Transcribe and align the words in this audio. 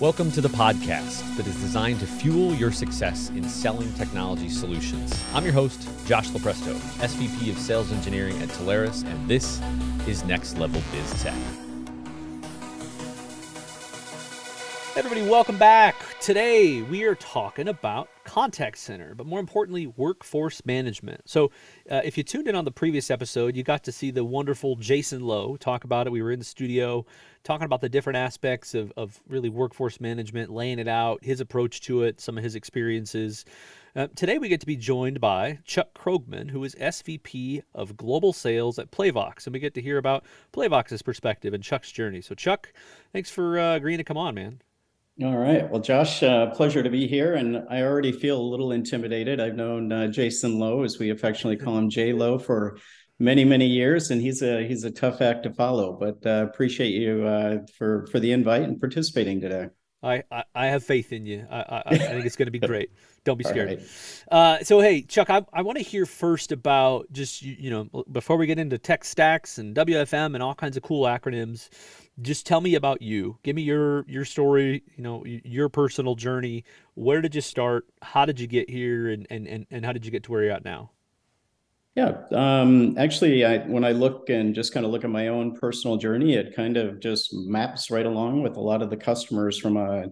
Welcome 0.00 0.30
to 0.32 0.40
the 0.40 0.48
podcast 0.48 1.36
that 1.36 1.44
is 1.48 1.56
designed 1.56 1.98
to 1.98 2.06
fuel 2.06 2.54
your 2.54 2.70
success 2.70 3.30
in 3.30 3.42
selling 3.42 3.92
technology 3.94 4.48
solutions. 4.48 5.12
I'm 5.34 5.42
your 5.42 5.52
host, 5.52 5.88
Josh 6.06 6.28
Lupresto, 6.28 6.74
SVP 7.00 7.50
of 7.50 7.58
Sales 7.58 7.90
Engineering 7.90 8.40
at 8.40 8.48
Telarus, 8.50 9.04
and 9.04 9.28
this 9.28 9.60
is 10.06 10.22
Next 10.22 10.56
Level 10.56 10.80
BizTech. 10.92 11.34
Everybody, 14.94 15.28
welcome 15.28 15.58
back. 15.58 15.96
Today 16.20 16.82
we 16.82 17.02
are 17.02 17.16
talking 17.16 17.66
about 17.66 18.08
contact 18.28 18.76
center, 18.76 19.14
but 19.14 19.26
more 19.26 19.40
importantly, 19.40 19.86
workforce 19.86 20.64
management. 20.66 21.22
So, 21.24 21.50
uh, 21.90 22.02
if 22.04 22.18
you 22.18 22.22
tuned 22.22 22.46
in 22.46 22.54
on 22.54 22.66
the 22.66 22.70
previous 22.70 23.10
episode, 23.10 23.56
you 23.56 23.62
got 23.62 23.82
to 23.84 23.92
see 23.92 24.10
the 24.10 24.22
wonderful 24.22 24.76
Jason 24.76 25.22
Lowe 25.22 25.56
talk 25.56 25.84
about 25.84 26.06
it. 26.06 26.10
We 26.10 26.20
were 26.20 26.30
in 26.30 26.38
the 26.38 26.44
studio 26.44 27.06
talking 27.42 27.64
about 27.64 27.80
the 27.80 27.88
different 27.88 28.18
aspects 28.18 28.74
of, 28.74 28.92
of 28.98 29.18
really 29.28 29.48
workforce 29.48 29.98
management, 29.98 30.50
laying 30.50 30.78
it 30.78 30.88
out, 30.88 31.24
his 31.24 31.40
approach 31.40 31.80
to 31.82 32.02
it, 32.02 32.20
some 32.20 32.36
of 32.36 32.44
his 32.44 32.54
experiences. 32.54 33.46
Uh, 33.96 34.08
today, 34.14 34.36
we 34.36 34.50
get 34.50 34.60
to 34.60 34.66
be 34.66 34.76
joined 34.76 35.22
by 35.22 35.58
Chuck 35.64 35.88
Krogman, 35.94 36.50
who 36.50 36.62
is 36.64 36.74
SVP 36.74 37.62
of 37.74 37.96
Global 37.96 38.34
Sales 38.34 38.78
at 38.78 38.90
Playvox, 38.90 39.46
and 39.46 39.54
we 39.54 39.58
get 39.58 39.72
to 39.72 39.80
hear 39.80 39.96
about 39.96 40.26
Playvox's 40.52 41.00
perspective 41.00 41.54
and 41.54 41.64
Chuck's 41.64 41.90
journey. 41.90 42.20
So, 42.20 42.34
Chuck, 42.34 42.74
thanks 43.14 43.30
for 43.30 43.58
uh, 43.58 43.76
agreeing 43.76 43.98
to 43.98 44.04
come 44.04 44.18
on, 44.18 44.34
man. 44.34 44.60
All 45.20 45.36
right. 45.36 45.68
Well, 45.68 45.80
Josh, 45.80 46.22
uh, 46.22 46.50
pleasure 46.50 46.80
to 46.80 46.90
be 46.90 47.08
here. 47.08 47.34
And 47.34 47.64
I 47.68 47.82
already 47.82 48.12
feel 48.12 48.40
a 48.40 48.50
little 48.50 48.70
intimidated. 48.70 49.40
I've 49.40 49.56
known 49.56 49.90
uh, 49.90 50.06
Jason 50.06 50.60
Lowe, 50.60 50.84
as 50.84 51.00
we 51.00 51.10
affectionately 51.10 51.56
call 51.56 51.76
him, 51.76 51.90
J 51.90 52.12
Lowe, 52.12 52.38
for 52.38 52.78
many, 53.18 53.44
many 53.44 53.66
years, 53.66 54.10
and 54.10 54.22
he's 54.22 54.42
a 54.42 54.64
he's 54.64 54.84
a 54.84 54.92
tough 54.92 55.20
act 55.20 55.42
to 55.42 55.52
follow. 55.52 55.96
But 55.98 56.24
uh, 56.24 56.46
appreciate 56.48 56.92
you 56.92 57.26
uh, 57.26 57.58
for 57.76 58.06
for 58.12 58.20
the 58.20 58.30
invite 58.30 58.62
and 58.62 58.78
participating 58.78 59.40
today. 59.40 59.70
I, 60.02 60.22
I, 60.30 60.44
I 60.54 60.66
have 60.66 60.84
faith 60.84 61.12
in 61.12 61.26
you. 61.26 61.46
I, 61.50 61.60
I, 61.60 61.82
I 61.86 61.98
think 61.98 62.24
it's 62.26 62.36
going 62.36 62.46
to 62.46 62.52
be 62.52 62.58
great. 62.66 62.90
Don't 63.24 63.36
be 63.36 63.44
scared. 63.44 63.68
Right. 63.68 64.24
Uh, 64.30 64.64
so, 64.64 64.80
hey, 64.80 65.02
Chuck, 65.02 65.28
I, 65.28 65.44
I 65.52 65.62
want 65.62 65.78
to 65.78 65.84
hear 65.84 66.06
first 66.06 66.52
about 66.52 67.12
just, 67.12 67.42
you, 67.42 67.56
you 67.58 67.70
know, 67.70 68.04
before 68.12 68.36
we 68.36 68.46
get 68.46 68.58
into 68.58 68.78
tech 68.78 69.04
stacks 69.04 69.58
and 69.58 69.74
WFM 69.74 70.34
and 70.34 70.42
all 70.42 70.54
kinds 70.54 70.76
of 70.76 70.82
cool 70.82 71.04
acronyms, 71.04 71.68
just 72.20 72.46
tell 72.46 72.60
me 72.60 72.74
about 72.74 73.02
you. 73.02 73.38
Give 73.42 73.54
me 73.54 73.62
your 73.62 74.04
your 74.08 74.24
story. 74.24 74.82
You 74.96 75.02
know, 75.04 75.24
your 75.24 75.68
personal 75.68 76.16
journey. 76.16 76.64
Where 76.94 77.20
did 77.20 77.34
you 77.34 77.40
start? 77.40 77.86
How 78.02 78.24
did 78.24 78.40
you 78.40 78.46
get 78.46 78.68
here? 78.68 79.08
And 79.08 79.26
and 79.30 79.46
and, 79.46 79.66
and 79.70 79.84
how 79.84 79.92
did 79.92 80.04
you 80.04 80.10
get 80.10 80.24
to 80.24 80.32
where 80.32 80.42
you're 80.42 80.52
at 80.52 80.64
now? 80.64 80.90
Yeah, 81.98 82.22
um, 82.30 82.96
actually, 82.96 83.44
I, 83.44 83.58
when 83.66 83.82
I 83.82 83.90
look 83.90 84.30
and 84.30 84.54
just 84.54 84.72
kind 84.72 84.86
of 84.86 84.92
look 84.92 85.02
at 85.02 85.10
my 85.10 85.28
own 85.28 85.56
personal 85.56 85.96
journey, 85.96 86.34
it 86.34 86.54
kind 86.54 86.76
of 86.76 87.00
just 87.00 87.34
maps 87.34 87.90
right 87.90 88.06
along 88.06 88.44
with 88.44 88.56
a 88.56 88.60
lot 88.60 88.82
of 88.82 88.90
the 88.90 88.96
customers 88.96 89.58
from 89.58 89.76
a 89.76 90.06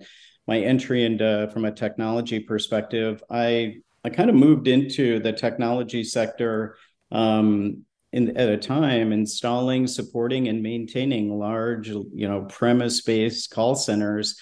my 0.48 0.58
entry 0.58 1.04
into 1.04 1.48
from 1.52 1.64
a 1.64 1.70
technology 1.70 2.40
perspective. 2.40 3.22
I 3.30 3.76
I 4.02 4.10
kind 4.10 4.28
of 4.28 4.34
moved 4.34 4.66
into 4.66 5.20
the 5.20 5.32
technology 5.32 6.02
sector 6.02 6.76
um, 7.12 7.84
in, 8.12 8.36
at 8.36 8.48
a 8.48 8.56
time 8.56 9.12
installing, 9.12 9.86
supporting, 9.86 10.48
and 10.48 10.64
maintaining 10.64 11.38
large, 11.38 11.86
you 11.86 12.26
know, 12.26 12.46
premise-based 12.46 13.52
call 13.52 13.76
centers 13.76 14.40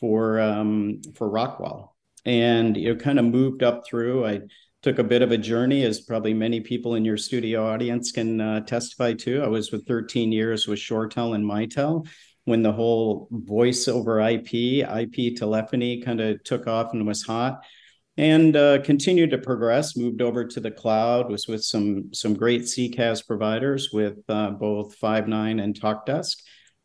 for 0.00 0.40
um, 0.40 1.02
for 1.14 1.28
Rockwell, 1.28 1.94
and 2.24 2.74
you 2.74 2.94
know, 2.94 2.98
kind 2.98 3.18
of 3.18 3.26
moved 3.26 3.62
up 3.62 3.86
through. 3.86 4.24
I 4.24 4.40
took 4.86 5.00
a 5.00 5.04
bit 5.04 5.20
of 5.20 5.32
a 5.32 5.36
journey, 5.36 5.82
as 5.82 6.02
probably 6.02 6.32
many 6.32 6.60
people 6.60 6.94
in 6.94 7.04
your 7.04 7.16
studio 7.16 7.66
audience 7.66 8.12
can 8.12 8.40
uh, 8.40 8.60
testify 8.60 9.12
to. 9.12 9.42
I 9.42 9.48
was 9.48 9.72
with 9.72 9.84
13 9.84 10.30
years 10.30 10.68
with 10.68 10.78
ShoreTel 10.78 11.34
and 11.34 11.44
Mitel 11.44 12.06
when 12.44 12.62
the 12.62 12.70
whole 12.70 13.26
voice 13.32 13.88
over 13.88 14.20
IP, 14.20 14.54
IP 14.54 15.34
telephony 15.34 16.00
kind 16.02 16.20
of 16.20 16.40
took 16.44 16.68
off 16.68 16.92
and 16.92 17.04
was 17.04 17.24
hot 17.24 17.64
and 18.16 18.56
uh, 18.56 18.80
continued 18.82 19.30
to 19.30 19.38
progress. 19.38 19.96
Moved 19.96 20.22
over 20.22 20.44
to 20.44 20.60
the 20.60 20.70
cloud. 20.70 21.32
Was 21.32 21.48
with 21.48 21.64
some 21.64 22.14
some 22.14 22.34
great 22.34 22.62
CCaaS 22.62 23.26
providers 23.26 23.90
with 23.92 24.18
uh, 24.28 24.50
both 24.50 24.96
Five9 25.00 25.60
and 25.60 25.74
TalkDesk, 25.74 26.36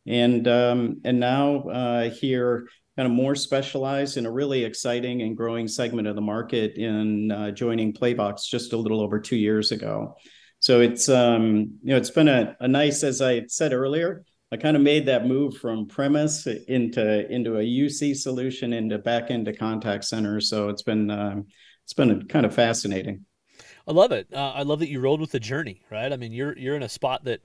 and 0.08 0.47
um, 0.47 1.02
and 1.06 1.20
now 1.20 1.70
uh, 1.70 2.09
here 2.09 2.68
kind 3.02 3.12
of 3.12 3.18
more 3.18 3.34
specialized 3.34 4.18
in 4.18 4.28
a 4.28 4.32
really 4.32 4.64
exciting 4.64 5.24
and 5.24 5.36
growing 5.36 5.68
segment 5.68 6.08
of 6.08 6.14
the 6.14 6.22
market 6.22 6.78
in 6.78 7.32
uh, 7.32 7.50
joining 7.50 7.92
Playvox 7.92 8.46
just 8.48 8.74
a 8.74 8.78
little 8.78 9.02
over 9.02 9.20
two 9.20 9.38
years 9.38 9.72
ago. 9.72 10.16
So 10.60 10.82
it's 10.82 11.10
um, 11.10 11.80
you 11.82 11.90
know 11.90 11.98
it's 11.98 12.12
been 12.12 12.28
a, 12.28 12.56
a 12.60 12.68
nice, 12.68 13.02
as 13.02 13.20
I 13.20 13.48
said 13.48 13.74
earlier, 13.74 14.24
I 14.52 14.58
kind 14.58 14.78
of 14.78 14.84
made 14.84 15.08
that 15.08 15.26
move 15.26 15.58
from 15.58 15.88
premise 15.88 16.46
into 16.46 17.28
into 17.34 17.58
a 17.58 17.64
UC 17.64 18.18
solution 18.18 18.72
into 18.72 19.00
back 19.00 19.32
into 19.32 19.52
contact 19.52 20.04
center. 20.04 20.40
So 20.40 20.70
it's 20.70 20.84
been 20.84 21.10
um, 21.10 21.48
it's 21.84 21.94
been 21.94 22.28
kind 22.28 22.46
of 22.46 22.54
fascinating. 22.54 23.26
I 23.88 23.94
love 23.94 24.12
it. 24.12 24.28
Uh, 24.32 24.52
I 24.52 24.62
love 24.62 24.78
that 24.78 24.90
you 24.90 25.00
rolled 25.00 25.22
with 25.22 25.32
the 25.32 25.40
journey, 25.40 25.82
right? 25.90 26.14
I 26.14 26.18
mean, 26.18 26.34
you're 26.34 26.56
you're 26.56 26.76
in 26.76 26.84
a 26.84 26.90
spot 26.90 27.24
that 27.24 27.42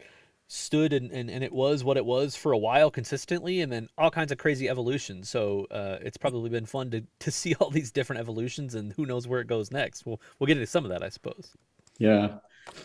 stood 0.49 0.93
and, 0.93 1.11
and, 1.11 1.29
and 1.29 1.43
it 1.43 1.53
was 1.53 1.83
what 1.83 1.97
it 1.97 2.05
was 2.05 2.37
for 2.37 2.53
a 2.53 2.59
while 2.59 2.91
consistently 2.91 3.61
and 3.61 3.73
then 3.73 3.89
all 3.99 4.11
kinds 4.11 4.31
of 4.31 4.39
crazy 4.39 4.69
evolutions 4.69 5.29
so 5.29 5.67
uh, 5.71 5.99
it's 6.03 6.17
probably 6.17 6.49
been 6.49 6.67
fun 6.67 6.91
to, 6.91 7.03
to 7.19 7.31
see 7.31 7.55
all 7.57 7.71
these 7.71 7.91
different 7.91 8.21
evolutions 8.21 8.75
and 8.75 8.93
who 8.93 9.07
knows 9.07 9.27
where 9.27 9.41
it 9.41 9.47
goes 9.47 9.71
next 9.71 10.07
we'll, 10.07 10.21
we'll 10.39 10.47
get 10.47 10.57
into 10.57 10.67
some 10.67 10.85
of 10.85 10.91
that 10.91 11.03
i 11.03 11.09
suppose 11.09 11.53
yeah 11.99 12.37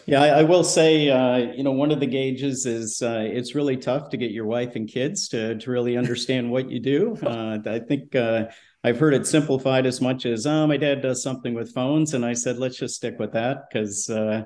yeah, 0.06 0.22
I, 0.22 0.28
I 0.28 0.44
will 0.44 0.64
say, 0.64 1.10
uh, 1.10 1.38
you 1.38 1.64
know, 1.64 1.72
one 1.72 1.92
of 1.92 2.00
the 2.00 2.06
gauges 2.06 2.66
is 2.66 3.02
uh, 3.02 3.24
it's 3.26 3.56
really 3.56 3.78
tough 3.78 4.10
to 4.10 4.18
get 4.18 4.32
your 4.32 4.46
wife 4.46 4.76
and 4.76 4.88
kids 4.88 5.28
to 5.30 5.58
to 5.58 5.72
really 5.72 5.98
understand 5.98 6.52
what 6.52 6.70
you 6.70 6.80
do. 6.80 7.18
Uh, 7.32 7.60
I 7.66 7.80
think 7.80 8.16
uh, 8.16 8.46
I've 8.84 9.00
heard 9.00 9.14
it 9.14 9.26
simplified 9.26 9.86
as 9.86 10.02
much 10.02 10.26
as, 10.26 10.46
oh, 10.46 10.68
my 10.68 10.76
dad 10.76 11.02
does 11.02 11.24
something 11.24 11.54
with 11.54 11.74
phones, 11.74 12.14
and 12.14 12.26
I 12.26 12.34
said, 12.34 12.58
let's 12.58 12.78
just 12.78 12.96
stick 12.96 13.18
with 13.20 13.34
that 13.34 13.70
because. 13.70 14.10
Uh, 14.10 14.44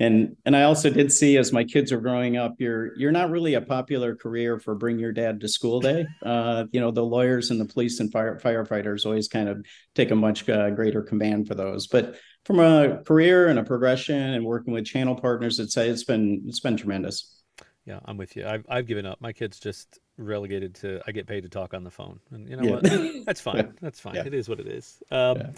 and 0.00 0.36
and 0.44 0.56
I 0.56 0.64
also 0.64 0.90
did 0.90 1.12
see 1.12 1.36
as 1.36 1.52
my 1.52 1.62
kids 1.62 1.92
are 1.92 2.00
growing 2.00 2.36
up, 2.36 2.54
you're 2.58 2.96
you're 2.98 3.12
not 3.12 3.30
really 3.30 3.54
a 3.54 3.60
popular 3.60 4.16
career 4.16 4.58
for 4.58 4.74
bring 4.74 4.98
your 4.98 5.12
dad 5.12 5.40
to 5.40 5.48
school 5.48 5.80
day. 5.80 6.04
Uh, 6.22 6.64
you 6.72 6.80
know, 6.80 6.90
the 6.90 7.04
lawyers 7.04 7.50
and 7.50 7.60
the 7.60 7.64
police 7.64 8.00
and 8.00 8.10
fire 8.10 8.40
firefighters 8.42 9.06
always 9.06 9.28
kind 9.28 9.48
of 9.48 9.64
take 9.94 10.10
a 10.10 10.16
much 10.16 10.46
greater 10.46 11.02
command 11.02 11.46
for 11.46 11.54
those. 11.54 11.86
But 11.86 12.16
from 12.44 12.58
a 12.58 13.02
career 13.04 13.46
and 13.46 13.58
a 13.58 13.64
progression 13.64 14.16
and 14.16 14.44
working 14.44 14.72
with 14.72 14.84
channel 14.84 15.14
partners, 15.14 15.60
it's 15.60 15.76
it's 15.76 16.04
been 16.04 16.42
it's 16.46 16.60
been 16.60 16.76
tremendous. 16.76 17.43
Yeah, 17.86 18.00
I'm 18.06 18.16
with 18.16 18.34
you. 18.34 18.46
I've 18.46 18.64
I've 18.68 18.86
given 18.86 19.04
up. 19.04 19.20
My 19.20 19.32
kids 19.32 19.60
just 19.60 20.00
relegated 20.16 20.74
to 20.76 21.02
I 21.06 21.12
get 21.12 21.26
paid 21.26 21.42
to 21.42 21.50
talk 21.50 21.74
on 21.74 21.84
the 21.84 21.90
phone, 21.90 22.18
and 22.30 22.48
you 22.48 22.56
know 22.56 22.62
yeah. 22.62 22.70
what? 22.70 23.24
That's 23.26 23.42
fine. 23.42 23.74
That's 23.82 24.00
fine. 24.00 24.14
Yeah. 24.14 24.24
It 24.24 24.32
is 24.32 24.48
what 24.48 24.58
it 24.58 24.66
is. 24.66 25.02
Um. 25.10 25.52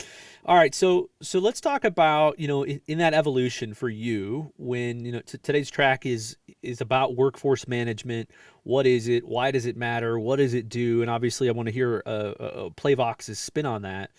All 0.45 0.57
right, 0.57 0.75
so 0.75 1.11
so 1.23 1.39
let's 1.39 1.61
talk 1.61 1.85
about 1.85 2.41
you 2.41 2.49
know 2.49 2.65
in, 2.65 2.81
in 2.89 2.99
that 2.99 3.15
evolution 3.15 3.75
for 3.75 3.89
you 3.89 4.53
when 4.57 5.05
you 5.05 5.13
know 5.13 5.21
t- 5.21 5.39
today's 5.39 5.71
track 5.71 6.05
is 6.05 6.37
is 6.63 6.81
about 6.81 7.15
workforce 7.15 7.69
management. 7.69 8.31
What 8.65 8.87
is 8.87 9.07
it? 9.07 9.25
Why 9.25 9.53
does 9.53 9.65
it 9.65 9.77
matter? 9.77 10.19
What 10.19 10.37
does 10.37 10.53
it 10.53 10.69
do? 10.69 11.03
And 11.03 11.11
obviously, 11.11 11.49
I 11.49 11.53
want 11.53 11.67
to 11.67 11.73
hear 11.73 12.03
uh, 12.05 12.09
uh, 12.09 12.69
Playvox's 12.71 13.39
spin 13.39 13.67
on 13.67 13.83
that. 13.83 14.11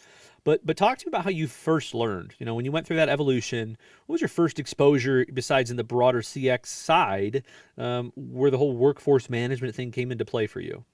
But 0.47 0.65
but 0.65 0.77
talk 0.77 0.97
to 0.99 1.05
me 1.05 1.09
about 1.09 1.25
how 1.25 1.29
you 1.29 1.45
first 1.45 1.93
learned. 1.93 2.33
You 2.39 2.45
know, 2.45 2.55
when 2.55 2.63
you 2.63 2.71
went 2.71 2.87
through 2.87 2.95
that 2.95 3.09
evolution, 3.09 3.77
what 4.05 4.13
was 4.13 4.21
your 4.21 4.29
first 4.29 4.59
exposure 4.59 5.25
besides 5.33 5.71
in 5.71 5.75
the 5.75 5.83
broader 5.83 6.21
CX 6.21 6.67
side, 6.67 7.43
um, 7.77 8.13
where 8.15 8.49
the 8.49 8.57
whole 8.57 8.77
workforce 8.77 9.29
management 9.29 9.75
thing 9.75 9.91
came 9.91 10.09
into 10.09 10.23
play 10.23 10.47
for 10.47 10.61
you? 10.61 10.85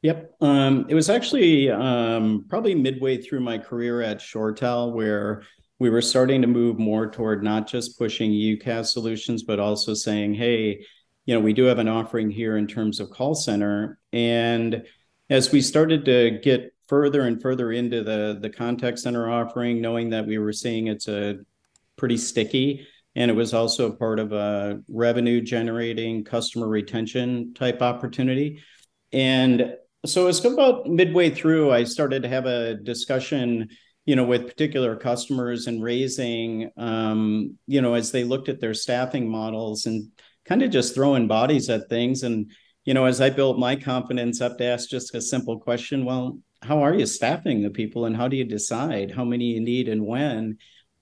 Yep, 0.00 0.36
um, 0.40 0.86
it 0.88 0.94
was 0.94 1.10
actually 1.10 1.70
um, 1.70 2.46
probably 2.48 2.74
midway 2.74 3.20
through 3.20 3.40
my 3.40 3.58
career 3.58 4.00
at 4.00 4.20
ShoreTel 4.20 4.94
where 4.94 5.42
we 5.78 5.90
were 5.90 6.00
starting 6.00 6.40
to 6.40 6.48
move 6.48 6.78
more 6.78 7.10
toward 7.10 7.44
not 7.44 7.68
just 7.68 7.98
pushing 7.98 8.30
UCaaS 8.30 8.86
solutions, 8.86 9.42
but 9.42 9.60
also 9.60 9.92
saying, 9.92 10.32
hey, 10.32 10.82
you 11.26 11.34
know, 11.34 11.40
we 11.40 11.52
do 11.52 11.64
have 11.64 11.78
an 11.78 11.88
offering 11.88 12.30
here 12.30 12.56
in 12.56 12.66
terms 12.66 13.00
of 13.00 13.10
call 13.10 13.34
center. 13.34 13.98
And 14.14 14.86
as 15.28 15.52
we 15.52 15.60
started 15.60 16.06
to 16.06 16.40
get 16.42 16.71
further 16.92 17.22
and 17.22 17.40
further 17.40 17.72
into 17.72 18.04
the 18.04 18.36
the 18.38 18.50
contact 18.50 18.98
center 18.98 19.30
offering, 19.30 19.80
knowing 19.80 20.10
that 20.10 20.26
we 20.26 20.36
were 20.36 20.52
seeing 20.52 20.88
it's 20.88 21.08
a 21.08 21.36
pretty 21.96 22.18
sticky 22.18 22.86
and 23.14 23.30
it 23.30 23.34
was 23.34 23.54
also 23.54 23.90
part 23.92 24.18
of 24.18 24.32
a 24.32 24.78
revenue 24.90 25.40
generating 25.40 26.22
customer 26.22 26.68
retention 26.68 27.54
type 27.54 27.80
opportunity. 27.80 28.62
And 29.10 29.74
so 30.04 30.26
it's 30.26 30.44
about 30.44 30.86
midway 30.86 31.30
through, 31.30 31.72
I 31.72 31.84
started 31.84 32.24
to 32.24 32.28
have 32.28 32.44
a 32.44 32.74
discussion, 32.74 33.70
you 34.04 34.14
know, 34.14 34.24
with 34.24 34.48
particular 34.48 34.94
customers 34.94 35.68
and 35.68 35.82
raising, 35.82 36.70
um, 36.76 37.56
you 37.66 37.80
know, 37.80 37.94
as 37.94 38.12
they 38.12 38.24
looked 38.24 38.50
at 38.50 38.60
their 38.60 38.74
staffing 38.74 39.30
models 39.30 39.86
and 39.86 40.10
kind 40.44 40.62
of 40.62 40.70
just 40.70 40.94
throwing 40.94 41.26
bodies 41.26 41.70
at 41.70 41.88
things. 41.88 42.22
And, 42.22 42.50
you 42.84 42.92
know, 42.92 43.06
as 43.06 43.22
I 43.22 43.30
built 43.30 43.58
my 43.58 43.76
confidence 43.76 44.42
up 44.42 44.58
to 44.58 44.64
ask 44.64 44.90
just 44.90 45.14
a 45.14 45.22
simple 45.22 45.58
question, 45.58 46.04
well, 46.04 46.38
how 46.62 46.82
are 46.82 46.94
you 46.94 47.06
staffing 47.06 47.62
the 47.62 47.70
people 47.70 48.06
and 48.06 48.16
how 48.16 48.28
do 48.28 48.36
you 48.36 48.44
decide 48.44 49.10
how 49.10 49.24
many 49.24 49.46
you 49.46 49.60
need 49.60 49.88
and 49.88 50.06
when? 50.06 50.58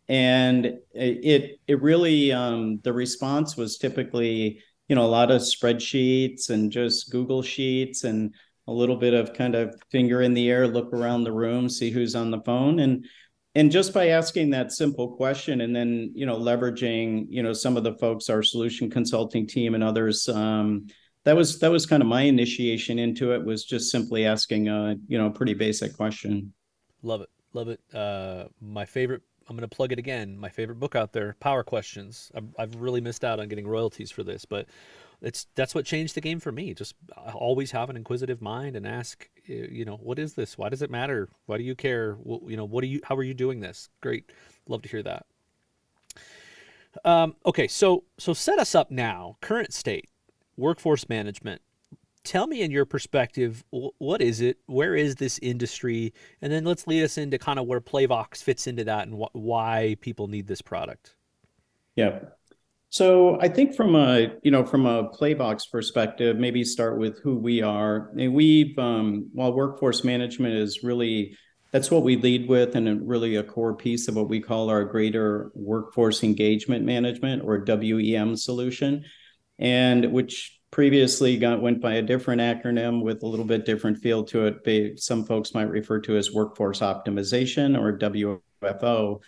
And 0.08 0.78
it 0.92 1.60
it 1.68 1.82
really 1.82 2.32
um, 2.32 2.80
the 2.82 2.92
response 2.92 3.56
was 3.56 3.78
typically 3.78 4.62
you 4.88 4.96
know 4.96 5.04
a 5.04 5.06
lot 5.06 5.30
of 5.30 5.42
spreadsheets 5.42 6.50
and 6.50 6.72
just 6.72 7.12
google 7.12 7.42
sheets 7.42 8.04
and 8.04 8.34
a 8.66 8.72
little 8.72 8.96
bit 8.96 9.14
of 9.14 9.34
kind 9.34 9.54
of 9.54 9.74
finger 9.90 10.22
in 10.22 10.34
the 10.34 10.48
air, 10.48 10.68
look 10.68 10.92
around 10.92 11.24
the 11.24 11.32
room, 11.32 11.68
see 11.68 11.90
who's 11.90 12.14
on 12.14 12.30
the 12.30 12.40
phone, 12.42 12.78
and 12.78 13.04
and 13.54 13.72
just 13.72 13.92
by 13.92 14.08
asking 14.08 14.50
that 14.50 14.72
simple 14.72 15.16
question 15.16 15.60
and 15.60 15.74
then 15.74 16.12
you 16.14 16.24
know 16.24 16.36
leveraging 16.36 17.26
you 17.28 17.42
know 17.42 17.52
some 17.52 17.76
of 17.76 17.84
the 17.84 17.94
folks 17.94 18.30
our 18.30 18.42
solution 18.42 18.88
consulting 18.90 19.46
team 19.46 19.74
and 19.74 19.82
others 19.82 20.28
um, 20.28 20.86
that 21.24 21.36
was 21.36 21.58
that 21.58 21.70
was 21.70 21.86
kind 21.86 22.02
of 22.02 22.08
my 22.08 22.22
initiation 22.22 22.98
into 22.98 23.32
it 23.32 23.44
was 23.44 23.64
just 23.64 23.90
simply 23.90 24.26
asking 24.26 24.68
a 24.68 24.96
you 25.06 25.18
know 25.18 25.30
pretty 25.30 25.54
basic 25.54 25.96
question. 25.96 26.52
Love 27.02 27.20
it 27.20 27.30
love 27.52 27.68
it. 27.68 27.80
Uh, 27.92 28.44
my 28.60 28.84
favorite 28.84 29.22
i'm 29.48 29.56
going 29.56 29.68
to 29.68 29.76
plug 29.76 29.90
it 29.90 29.98
again 29.98 30.38
my 30.38 30.48
favorite 30.48 30.78
book 30.78 30.94
out 30.94 31.12
there 31.12 31.36
power 31.40 31.62
questions. 31.62 32.30
I've, 32.34 32.48
I've 32.58 32.76
really 32.76 33.00
missed 33.00 33.24
out 33.24 33.40
on 33.40 33.48
getting 33.48 33.66
royalties 33.66 34.10
for 34.10 34.22
this 34.22 34.44
but 34.44 34.66
it's 35.22 35.46
that's 35.54 35.74
what 35.74 35.84
changed 35.84 36.14
the 36.14 36.20
game 36.22 36.40
for 36.40 36.50
me. 36.50 36.72
Just 36.72 36.94
always 37.34 37.70
have 37.72 37.90
an 37.90 37.96
inquisitive 37.96 38.40
mind 38.40 38.74
and 38.74 38.86
ask 38.86 39.28
you 39.44 39.84
know 39.84 39.96
what 39.96 40.18
is 40.18 40.34
this? 40.34 40.56
Why 40.56 40.68
does 40.68 40.82
it 40.82 40.90
matter? 40.90 41.28
Why 41.46 41.58
do 41.58 41.62
you 41.62 41.74
care? 41.74 42.14
What, 42.14 42.48
you 42.48 42.56
know 42.56 42.64
what 42.64 42.82
are 42.84 42.86
you 42.86 43.00
how 43.04 43.16
are 43.16 43.22
you 43.22 43.34
doing 43.34 43.60
this? 43.60 43.90
Great 44.00 44.30
love 44.66 44.82
to 44.82 44.88
hear 44.88 45.02
that. 45.02 45.26
Um, 47.04 47.36
okay 47.46 47.68
so 47.68 48.04
so 48.18 48.32
set 48.32 48.58
us 48.58 48.74
up 48.74 48.90
now 48.90 49.36
current 49.40 49.72
state 49.72 50.09
workforce 50.60 51.08
management. 51.08 51.62
Tell 52.22 52.46
me 52.46 52.60
in 52.62 52.70
your 52.70 52.84
perspective 52.84 53.64
what 53.70 54.20
is 54.20 54.40
it? 54.40 54.58
Where 54.66 54.94
is 54.94 55.16
this 55.16 55.38
industry? 55.40 56.12
And 56.42 56.52
then 56.52 56.64
let's 56.64 56.86
lead 56.86 57.02
us 57.02 57.16
into 57.16 57.38
kind 57.38 57.58
of 57.58 57.66
where 57.66 57.80
playvox 57.80 58.42
fits 58.42 58.66
into 58.66 58.84
that 58.84 59.08
and 59.08 59.16
wh- 59.16 59.34
why 59.34 59.96
people 60.00 60.28
need 60.28 60.46
this 60.46 60.60
product. 60.60 61.16
Yeah. 61.96 62.20
So 62.90 63.40
I 63.40 63.48
think 63.48 63.74
from 63.76 63.94
a 63.94 64.32
you 64.42 64.50
know 64.50 64.64
from 64.64 64.84
a 64.84 65.08
Playvox 65.10 65.70
perspective, 65.70 66.36
maybe 66.36 66.64
start 66.64 66.98
with 66.98 67.20
who 67.22 67.36
we 67.38 67.62
are. 67.62 68.10
And 68.18 68.34
we've 68.34 68.76
um, 68.78 69.30
while 69.32 69.52
workforce 69.52 70.02
management 70.02 70.54
is 70.54 70.82
really 70.82 71.36
that's 71.70 71.90
what 71.90 72.02
we 72.02 72.16
lead 72.16 72.48
with 72.48 72.74
and 72.74 73.08
really 73.08 73.36
a 73.36 73.44
core 73.44 73.76
piece 73.76 74.08
of 74.08 74.16
what 74.16 74.28
we 74.28 74.40
call 74.40 74.70
our 74.70 74.84
greater 74.84 75.52
workforce 75.54 76.24
engagement 76.24 76.84
management 76.84 77.42
or 77.44 77.64
WEM 77.64 78.34
solution, 78.34 79.04
and 79.60 80.12
which 80.12 80.58
previously 80.72 81.36
got 81.36 81.62
went 81.62 81.80
by 81.80 81.94
a 81.94 82.02
different 82.02 82.40
acronym 82.40 83.02
with 83.02 83.22
a 83.22 83.26
little 83.26 83.44
bit 83.44 83.64
different 83.64 83.98
feel 83.98 84.24
to 84.24 84.46
it. 84.46 85.00
Some 85.00 85.24
folks 85.24 85.54
might 85.54 85.68
refer 85.68 86.00
to 86.00 86.16
as 86.16 86.32
workforce 86.32 86.80
optimization 86.80 87.78
or 87.78 87.98
WFO 87.98 89.20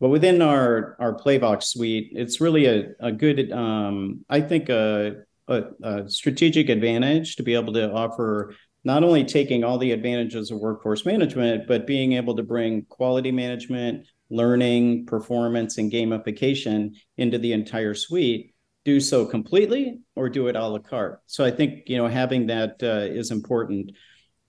but 0.00 0.08
within 0.08 0.42
our 0.42 0.96
our 0.98 1.14
Playvox 1.14 1.64
suite, 1.64 2.12
it's 2.12 2.40
really 2.40 2.66
a, 2.66 2.92
a 3.00 3.12
good, 3.12 3.50
um, 3.52 4.24
I 4.28 4.40
think, 4.40 4.68
a, 4.68 5.22
a, 5.48 5.64
a, 5.82 6.08
strategic 6.08 6.68
advantage 6.68 7.36
to 7.36 7.42
be 7.42 7.54
able 7.54 7.72
to 7.74 7.90
offer 7.92 8.54
not 8.84 9.04
only 9.04 9.24
taking 9.24 9.62
all 9.64 9.78
the 9.78 9.92
advantages 9.92 10.50
of 10.50 10.58
workforce 10.58 11.06
management, 11.06 11.68
but 11.68 11.86
being 11.86 12.14
able 12.14 12.36
to 12.36 12.42
bring 12.42 12.84
quality 12.86 13.30
management, 13.30 14.06
learning, 14.30 15.06
performance, 15.06 15.78
and 15.78 15.92
gamification 15.92 16.94
into 17.16 17.38
the 17.38 17.52
entire 17.52 17.94
suite. 17.94 18.51
Do 18.84 18.98
so 19.00 19.24
completely 19.24 20.00
or 20.16 20.28
do 20.28 20.48
it 20.48 20.56
a 20.56 20.66
la 20.66 20.78
carte. 20.78 21.20
So 21.26 21.44
I 21.44 21.50
think 21.50 21.88
you 21.88 21.96
know 21.98 22.08
having 22.08 22.46
that 22.48 22.82
uh, 22.82 23.06
is 23.12 23.30
important. 23.30 23.92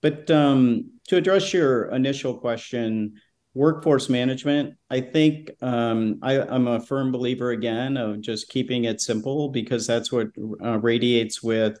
But 0.00 0.30
um, 0.30 0.90
to 1.08 1.16
address 1.16 1.52
your 1.52 1.86
initial 1.90 2.38
question, 2.38 3.14
workforce 3.54 4.08
management 4.08 4.74
i 4.90 5.00
think 5.00 5.50
um, 5.62 6.18
I, 6.22 6.34
am 6.54 6.66
a 6.66 6.80
firm 6.80 7.12
believer 7.12 7.52
again 7.52 7.96
of 7.96 8.20
just 8.20 8.48
keeping 8.48 8.84
it 8.84 9.00
simple 9.00 9.48
because 9.48 9.86
that's 9.86 10.10
what 10.10 10.28
uh, 10.62 10.78
radiates 10.80 11.42
with 11.42 11.78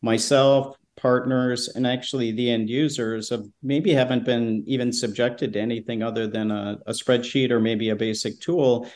myself 0.00 0.76
partners 0.96 1.68
and 1.68 1.86
actually 1.86 2.32
the 2.32 2.50
end 2.50 2.68
users 2.68 3.30
of 3.30 3.46
maybe 3.62 3.92
haven't 3.92 4.24
been 4.24 4.64
even 4.66 4.92
subjected 4.92 5.52
to 5.52 5.60
anything 5.60 6.02
other 6.02 6.26
than 6.26 6.50
a, 6.50 6.78
a 6.86 6.92
spreadsheet 6.92 7.50
or 7.50 7.60
maybe 7.60 7.90
a 7.90 7.96
basic 7.96 8.40
tool 8.40 8.88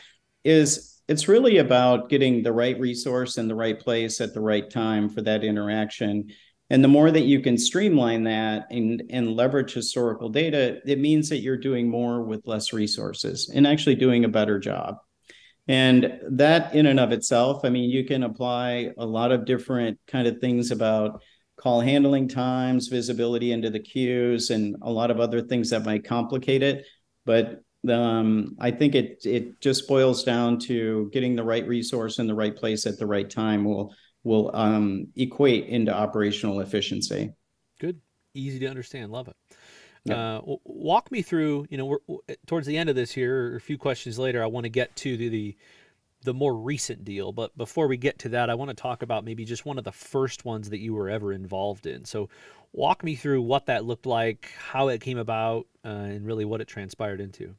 is 0.43 0.94
it's 1.07 1.27
really 1.27 1.57
about 1.57 2.09
getting 2.09 2.41
the 2.41 2.53
right 2.53 2.79
resource 2.79 3.37
in 3.37 3.47
the 3.47 3.55
right 3.55 3.79
place 3.79 4.21
at 4.21 4.33
the 4.33 4.41
right 4.41 4.69
time 4.69 5.09
for 5.09 5.21
that 5.21 5.43
interaction 5.43 6.29
and 6.69 6.83
the 6.83 6.89
more 6.89 7.11
that 7.11 7.25
you 7.25 7.41
can 7.41 7.57
streamline 7.57 8.23
that 8.23 8.67
and, 8.71 9.03
and 9.11 9.35
leverage 9.35 9.73
historical 9.73 10.29
data, 10.29 10.79
it 10.85 10.99
means 10.99 11.29
that 11.29 11.39
you're 11.39 11.57
doing 11.57 11.87
more 11.87 12.23
with 12.23 12.47
less 12.47 12.73
resources 12.73 13.51
and 13.53 13.67
actually 13.67 13.95
doing 13.95 14.25
a 14.25 14.29
better 14.29 14.57
job. 14.57 14.97
And 15.67 16.19
that 16.31 16.73
in 16.73 16.87
and 16.87 16.99
of 16.99 17.11
itself, 17.11 17.61
I 17.63 17.69
mean, 17.69 17.89
you 17.89 18.03
can 18.05 18.23
apply 18.23 18.91
a 18.97 19.05
lot 19.05 19.31
of 19.31 19.45
different 19.45 19.99
kind 20.07 20.27
of 20.27 20.39
things 20.39 20.71
about 20.71 21.21
call 21.57 21.81
handling 21.81 22.27
times, 22.27 22.87
visibility 22.87 23.51
into 23.51 23.69
the 23.69 23.79
queues, 23.79 24.49
and 24.49 24.75
a 24.81 24.91
lot 24.91 25.11
of 25.11 25.19
other 25.19 25.41
things 25.41 25.69
that 25.69 25.85
might 25.85 26.03
complicate 26.03 26.61
it. 26.61 26.85
But 27.25 27.63
um, 27.89 28.55
I 28.59 28.71
think 28.71 28.95
it 28.95 29.25
it 29.25 29.59
just 29.61 29.87
boils 29.87 30.23
down 30.23 30.59
to 30.59 31.09
getting 31.11 31.35
the 31.35 31.43
right 31.43 31.67
resource 31.67 32.19
in 32.19 32.27
the 32.27 32.35
right 32.35 32.55
place 32.55 32.85
at 32.85 32.97
the 32.97 33.05
right 33.05 33.29
time 33.29 33.63
will 33.63 33.93
will 34.23 34.51
um, 34.55 35.07
equate 35.15 35.67
into 35.67 35.93
operational 35.93 36.59
efficiency. 36.59 37.33
Good, 37.79 38.01
easy 38.33 38.59
to 38.59 38.67
understand. 38.67 39.11
Love 39.11 39.27
it. 39.27 39.35
Uh, 40.11 40.39
walk 40.63 41.11
me 41.11 41.21
through. 41.21 41.65
You 41.69 41.77
know, 41.77 41.85
we're 41.85 42.19
towards 42.45 42.67
the 42.67 42.77
end 42.77 42.89
of 42.89 42.95
this 42.95 43.11
here. 43.11 43.55
A 43.55 43.61
few 43.61 43.77
questions 43.77 44.19
later, 44.19 44.43
I 44.43 44.47
want 44.47 44.65
to 44.65 44.69
get 44.69 44.95
to 44.97 45.17
the, 45.17 45.29
the 45.29 45.57
the 46.23 46.33
more 46.33 46.55
recent 46.55 47.05
deal. 47.05 47.31
But 47.31 47.55
before 47.57 47.87
we 47.87 47.97
get 47.97 48.19
to 48.19 48.29
that, 48.29 48.49
I 48.49 48.55
want 48.55 48.69
to 48.69 48.75
talk 48.75 49.01
about 49.01 49.23
maybe 49.23 49.45
just 49.45 49.65
one 49.65 49.77
of 49.77 49.83
the 49.83 49.91
first 49.91 50.43
ones 50.45 50.69
that 50.71 50.79
you 50.79 50.93
were 50.93 51.09
ever 51.09 51.31
involved 51.31 51.85
in. 51.87 52.05
So, 52.05 52.29
walk 52.73 53.03
me 53.03 53.15
through 53.15 53.41
what 53.43 53.67
that 53.67 53.85
looked 53.85 54.05
like, 54.05 54.51
how 54.57 54.89
it 54.89 55.01
came 55.01 55.17
about, 55.17 55.67
uh, 55.83 55.89
and 55.89 56.25
really 56.25 56.45
what 56.45 56.61
it 56.61 56.67
transpired 56.67 57.21
into. 57.21 57.55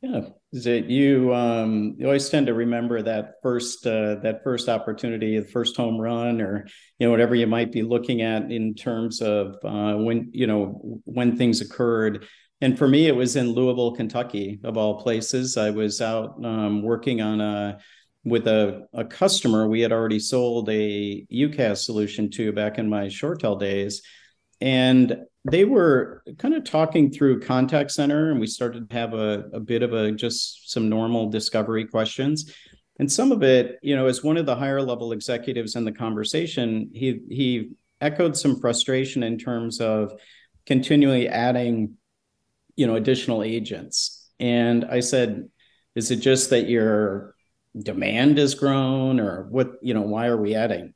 Yeah, 0.00 0.28
it 0.52 0.84
you? 0.84 1.34
Um, 1.34 1.96
you 1.98 2.06
always 2.06 2.28
tend 2.28 2.46
to 2.46 2.54
remember 2.54 3.02
that 3.02 3.34
first 3.42 3.84
uh, 3.84 4.16
that 4.22 4.44
first 4.44 4.68
opportunity, 4.68 5.38
the 5.40 5.48
first 5.48 5.76
home 5.76 6.00
run, 6.00 6.40
or 6.40 6.68
you 6.98 7.06
know 7.06 7.10
whatever 7.10 7.34
you 7.34 7.48
might 7.48 7.72
be 7.72 7.82
looking 7.82 8.22
at 8.22 8.52
in 8.52 8.74
terms 8.74 9.20
of 9.20 9.56
uh, 9.64 9.94
when 9.96 10.30
you 10.32 10.46
know 10.46 11.00
when 11.04 11.36
things 11.36 11.60
occurred. 11.60 12.26
And 12.60 12.78
for 12.78 12.86
me, 12.86 13.06
it 13.06 13.16
was 13.16 13.34
in 13.34 13.52
Louisville, 13.52 13.94
Kentucky, 13.94 14.60
of 14.62 14.76
all 14.76 15.00
places. 15.00 15.56
I 15.56 15.70
was 15.70 16.00
out 16.00 16.44
um, 16.44 16.82
working 16.82 17.20
on 17.20 17.40
a 17.40 17.78
with 18.24 18.46
a, 18.46 18.86
a 18.94 19.04
customer 19.04 19.66
we 19.68 19.80
had 19.80 19.92
already 19.92 20.18
sold 20.20 20.68
a 20.70 21.26
UCaaS 21.32 21.78
solution 21.78 22.30
to 22.32 22.52
back 22.52 22.78
in 22.78 22.88
my 22.88 23.06
ShoreTel 23.06 23.58
days, 23.58 24.02
and 24.60 25.24
they 25.50 25.64
were 25.64 26.22
kind 26.38 26.54
of 26.54 26.64
talking 26.64 27.10
through 27.10 27.40
contact 27.40 27.90
center 27.90 28.30
and 28.30 28.40
we 28.40 28.46
started 28.46 28.88
to 28.88 28.96
have 28.96 29.14
a, 29.14 29.48
a 29.52 29.60
bit 29.60 29.82
of 29.82 29.92
a 29.92 30.12
just 30.12 30.70
some 30.70 30.88
normal 30.88 31.30
discovery 31.30 31.84
questions. 31.86 32.52
And 32.98 33.10
some 33.10 33.30
of 33.30 33.42
it 33.42 33.78
you 33.82 33.94
know 33.94 34.06
as 34.06 34.24
one 34.24 34.36
of 34.36 34.46
the 34.46 34.56
higher 34.56 34.82
level 34.82 35.12
executives 35.12 35.76
in 35.76 35.84
the 35.84 35.92
conversation 35.92 36.90
he 36.92 37.20
he 37.30 37.70
echoed 38.00 38.36
some 38.36 38.60
frustration 38.60 39.22
in 39.22 39.38
terms 39.38 39.80
of 39.80 40.12
continually 40.66 41.28
adding 41.28 41.94
you 42.76 42.86
know 42.86 42.96
additional 42.96 43.42
agents. 43.42 44.30
And 44.40 44.84
i 44.84 45.00
said 45.00 45.48
is 45.94 46.10
it 46.10 46.16
just 46.16 46.50
that 46.50 46.68
your 46.68 47.34
demand 47.76 48.38
has 48.38 48.54
grown 48.54 49.20
or 49.20 49.44
what 49.50 49.72
you 49.82 49.94
know 49.94 50.02
why 50.02 50.26
are 50.26 50.36
we 50.36 50.54
adding 50.54 50.94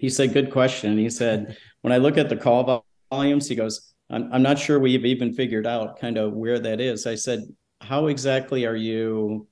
he 0.00 0.08
said 0.08 0.32
good 0.32 0.50
question 0.50 0.96
he 0.98 1.10
said 1.10 1.56
when 1.82 1.92
i 1.92 1.96
look 1.96 2.18
at 2.18 2.28
the 2.28 2.36
call 2.36 2.84
volumes. 3.10 3.48
He 3.48 3.54
goes, 3.54 3.92
I'm, 4.10 4.32
I'm 4.32 4.42
not 4.42 4.58
sure 4.58 4.78
we've 4.78 5.04
even 5.04 5.32
figured 5.32 5.66
out 5.66 5.98
kind 5.98 6.16
of 6.16 6.32
where 6.32 6.58
that 6.58 6.80
is. 6.80 7.06
I 7.06 7.14
said, 7.14 7.42
how 7.80 8.06
exactly 8.06 8.66
are 8.66 8.76
you, 8.76 9.46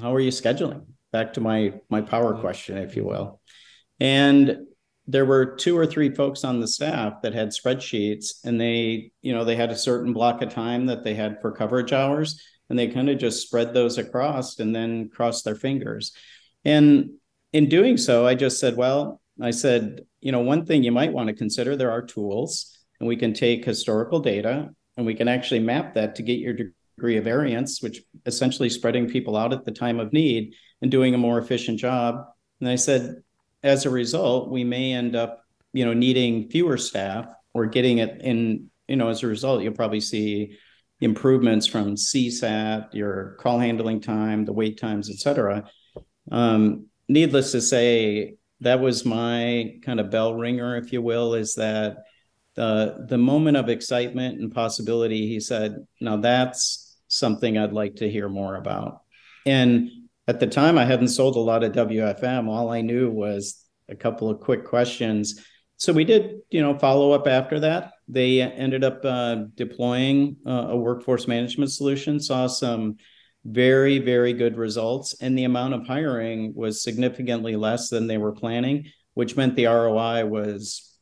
how 0.00 0.14
are 0.14 0.20
you 0.20 0.30
scheduling? 0.30 0.86
Back 1.12 1.34
to 1.34 1.40
my, 1.40 1.74
my 1.88 2.00
power 2.00 2.32
mm-hmm. 2.32 2.40
question, 2.40 2.78
if 2.78 2.96
you 2.96 3.04
will. 3.04 3.40
And 4.00 4.66
there 5.06 5.24
were 5.24 5.56
two 5.56 5.76
or 5.76 5.86
three 5.86 6.14
folks 6.14 6.44
on 6.44 6.60
the 6.60 6.68
staff 6.68 7.22
that 7.22 7.34
had 7.34 7.48
spreadsheets 7.48 8.44
and 8.44 8.60
they, 8.60 9.10
you 9.20 9.34
know, 9.34 9.44
they 9.44 9.56
had 9.56 9.70
a 9.70 9.76
certain 9.76 10.12
block 10.12 10.42
of 10.42 10.48
time 10.48 10.86
that 10.86 11.04
they 11.04 11.14
had 11.14 11.40
for 11.40 11.52
coverage 11.52 11.92
hours 11.92 12.40
and 12.70 12.78
they 12.78 12.88
kind 12.88 13.10
of 13.10 13.18
just 13.18 13.44
spread 13.44 13.74
those 13.74 13.98
across 13.98 14.58
and 14.60 14.74
then 14.74 15.08
crossed 15.08 15.44
their 15.44 15.56
fingers. 15.56 16.12
And 16.64 17.10
in 17.52 17.68
doing 17.68 17.96
so, 17.96 18.26
I 18.26 18.34
just 18.34 18.60
said, 18.60 18.76
well, 18.76 19.20
I 19.40 19.50
said, 19.50 20.02
you 20.20 20.32
know, 20.32 20.40
one 20.40 20.66
thing 20.66 20.82
you 20.82 20.92
might 20.92 21.12
want 21.12 21.28
to 21.28 21.34
consider 21.34 21.76
there 21.76 21.90
are 21.90 22.02
tools 22.02 22.78
and 23.00 23.08
we 23.08 23.16
can 23.16 23.32
take 23.32 23.64
historical 23.64 24.20
data 24.20 24.70
and 24.96 25.06
we 25.06 25.14
can 25.14 25.28
actually 25.28 25.60
map 25.60 25.94
that 25.94 26.16
to 26.16 26.22
get 26.22 26.38
your 26.38 26.54
degree 26.54 27.16
of 27.16 27.24
variance, 27.24 27.82
which 27.82 28.02
essentially 28.26 28.68
spreading 28.68 29.08
people 29.08 29.36
out 29.36 29.52
at 29.52 29.64
the 29.64 29.72
time 29.72 29.98
of 29.98 30.12
need 30.12 30.54
and 30.82 30.90
doing 30.90 31.14
a 31.14 31.18
more 31.18 31.38
efficient 31.38 31.78
job. 31.78 32.24
And 32.60 32.68
I 32.68 32.76
said, 32.76 33.22
as 33.62 33.86
a 33.86 33.90
result, 33.90 34.50
we 34.50 34.64
may 34.64 34.92
end 34.92 35.16
up, 35.16 35.44
you 35.72 35.84
know, 35.84 35.94
needing 35.94 36.50
fewer 36.50 36.76
staff 36.76 37.26
or 37.54 37.66
getting 37.66 37.98
it 37.98 38.20
in, 38.20 38.70
you 38.88 38.96
know, 38.96 39.08
as 39.08 39.22
a 39.22 39.26
result, 39.26 39.62
you'll 39.62 39.72
probably 39.72 40.00
see 40.00 40.58
improvements 41.00 41.66
from 41.66 41.96
CSAT, 41.96 42.92
your 42.92 43.36
call 43.40 43.58
handling 43.58 44.00
time, 44.00 44.44
the 44.44 44.52
wait 44.52 44.78
times, 44.78 45.10
et 45.10 45.16
cetera. 45.16 45.64
Um, 46.30 46.86
needless 47.08 47.52
to 47.52 47.60
say, 47.60 48.36
that 48.62 48.80
was 48.80 49.04
my 49.04 49.74
kind 49.84 50.00
of 50.00 50.10
bell 50.10 50.34
ringer, 50.34 50.76
if 50.76 50.92
you 50.92 51.02
will, 51.02 51.34
is 51.34 51.54
that 51.54 51.98
the 52.54 53.06
the 53.08 53.18
moment 53.18 53.56
of 53.56 53.68
excitement 53.68 54.40
and 54.40 54.52
possibility, 54.52 55.26
he 55.26 55.40
said, 55.40 55.86
"Now 56.00 56.16
that's 56.16 56.96
something 57.08 57.58
I'd 57.58 57.72
like 57.72 57.96
to 57.96 58.10
hear 58.10 58.28
more 58.28 58.56
about." 58.56 59.00
And 59.46 59.90
at 60.28 60.38
the 60.38 60.46
time, 60.46 60.78
I 60.78 60.84
hadn't 60.84 61.08
sold 61.08 61.36
a 61.36 61.40
lot 61.40 61.64
of 61.64 61.72
WFM. 61.72 62.48
All 62.48 62.70
I 62.70 62.80
knew 62.80 63.10
was 63.10 63.64
a 63.88 63.96
couple 63.96 64.30
of 64.30 64.40
quick 64.40 64.64
questions. 64.64 65.44
So 65.76 65.92
we 65.92 66.04
did, 66.04 66.42
you 66.50 66.62
know, 66.62 66.78
follow 66.78 67.10
up 67.10 67.26
after 67.26 67.58
that. 67.60 67.92
They 68.06 68.40
ended 68.40 68.84
up 68.84 69.00
uh, 69.04 69.46
deploying 69.56 70.36
uh, 70.46 70.68
a 70.68 70.76
workforce 70.76 71.26
management 71.26 71.72
solution. 71.72 72.20
Saw 72.20 72.46
some 72.46 72.98
very 73.44 73.98
very 73.98 74.32
good 74.32 74.56
results, 74.56 75.14
and 75.20 75.36
the 75.36 75.44
amount 75.44 75.74
of 75.74 75.86
hiring 75.86 76.54
was 76.54 76.82
significantly 76.82 77.56
less 77.56 77.88
than 77.88 78.06
they 78.06 78.18
were 78.18 78.32
planning, 78.32 78.86
which 79.14 79.36
meant 79.36 79.56
the 79.56 79.66
ROI 79.66 80.26
was 80.26 80.98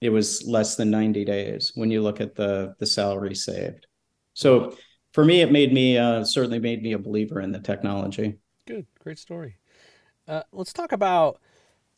it 0.00 0.10
was 0.10 0.42
less 0.46 0.76
than 0.76 0.90
90 0.90 1.24
days 1.24 1.72
when 1.74 1.90
you 1.90 2.02
look 2.02 2.20
at 2.20 2.34
the 2.34 2.74
the 2.78 2.86
salary 2.86 3.34
saved. 3.34 3.86
So 4.34 4.76
for 5.12 5.24
me, 5.24 5.40
it 5.40 5.50
made 5.50 5.72
me 5.72 5.98
uh, 5.98 6.24
certainly 6.24 6.60
made 6.60 6.82
me 6.82 6.92
a 6.92 6.98
believer 6.98 7.40
in 7.40 7.52
the 7.52 7.58
technology. 7.58 8.38
Good, 8.66 8.86
great 9.00 9.18
story. 9.18 9.56
Uh, 10.28 10.42
let's 10.52 10.72
talk 10.72 10.92
about 10.92 11.40